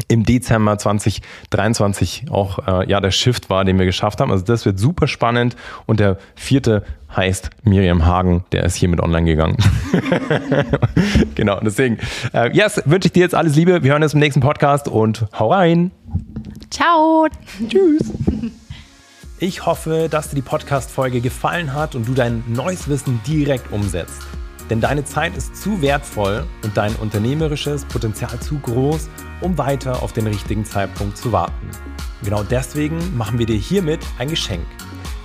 [0.09, 4.31] im Dezember 2023 auch äh, ja der Shift war, den wir geschafft haben.
[4.31, 5.57] Also das wird super spannend.
[5.87, 6.85] Und der vierte
[7.15, 9.57] heißt Miriam Hagen, der ist hiermit online gegangen.
[11.35, 11.99] genau, deswegen,
[12.33, 13.83] äh, yes, wünsche ich dir jetzt alles Liebe.
[13.83, 15.91] Wir hören uns im nächsten Podcast und hau rein.
[16.71, 17.29] Ciao.
[17.69, 18.13] Tschüss.
[19.39, 24.23] Ich hoffe, dass dir die Podcast-Folge gefallen hat und du dein neues Wissen direkt umsetzt.
[24.71, 30.12] Denn deine Zeit ist zu wertvoll und dein unternehmerisches Potenzial zu groß, um weiter auf
[30.12, 31.70] den richtigen Zeitpunkt zu warten.
[32.22, 34.66] Genau deswegen machen wir dir hiermit ein Geschenk.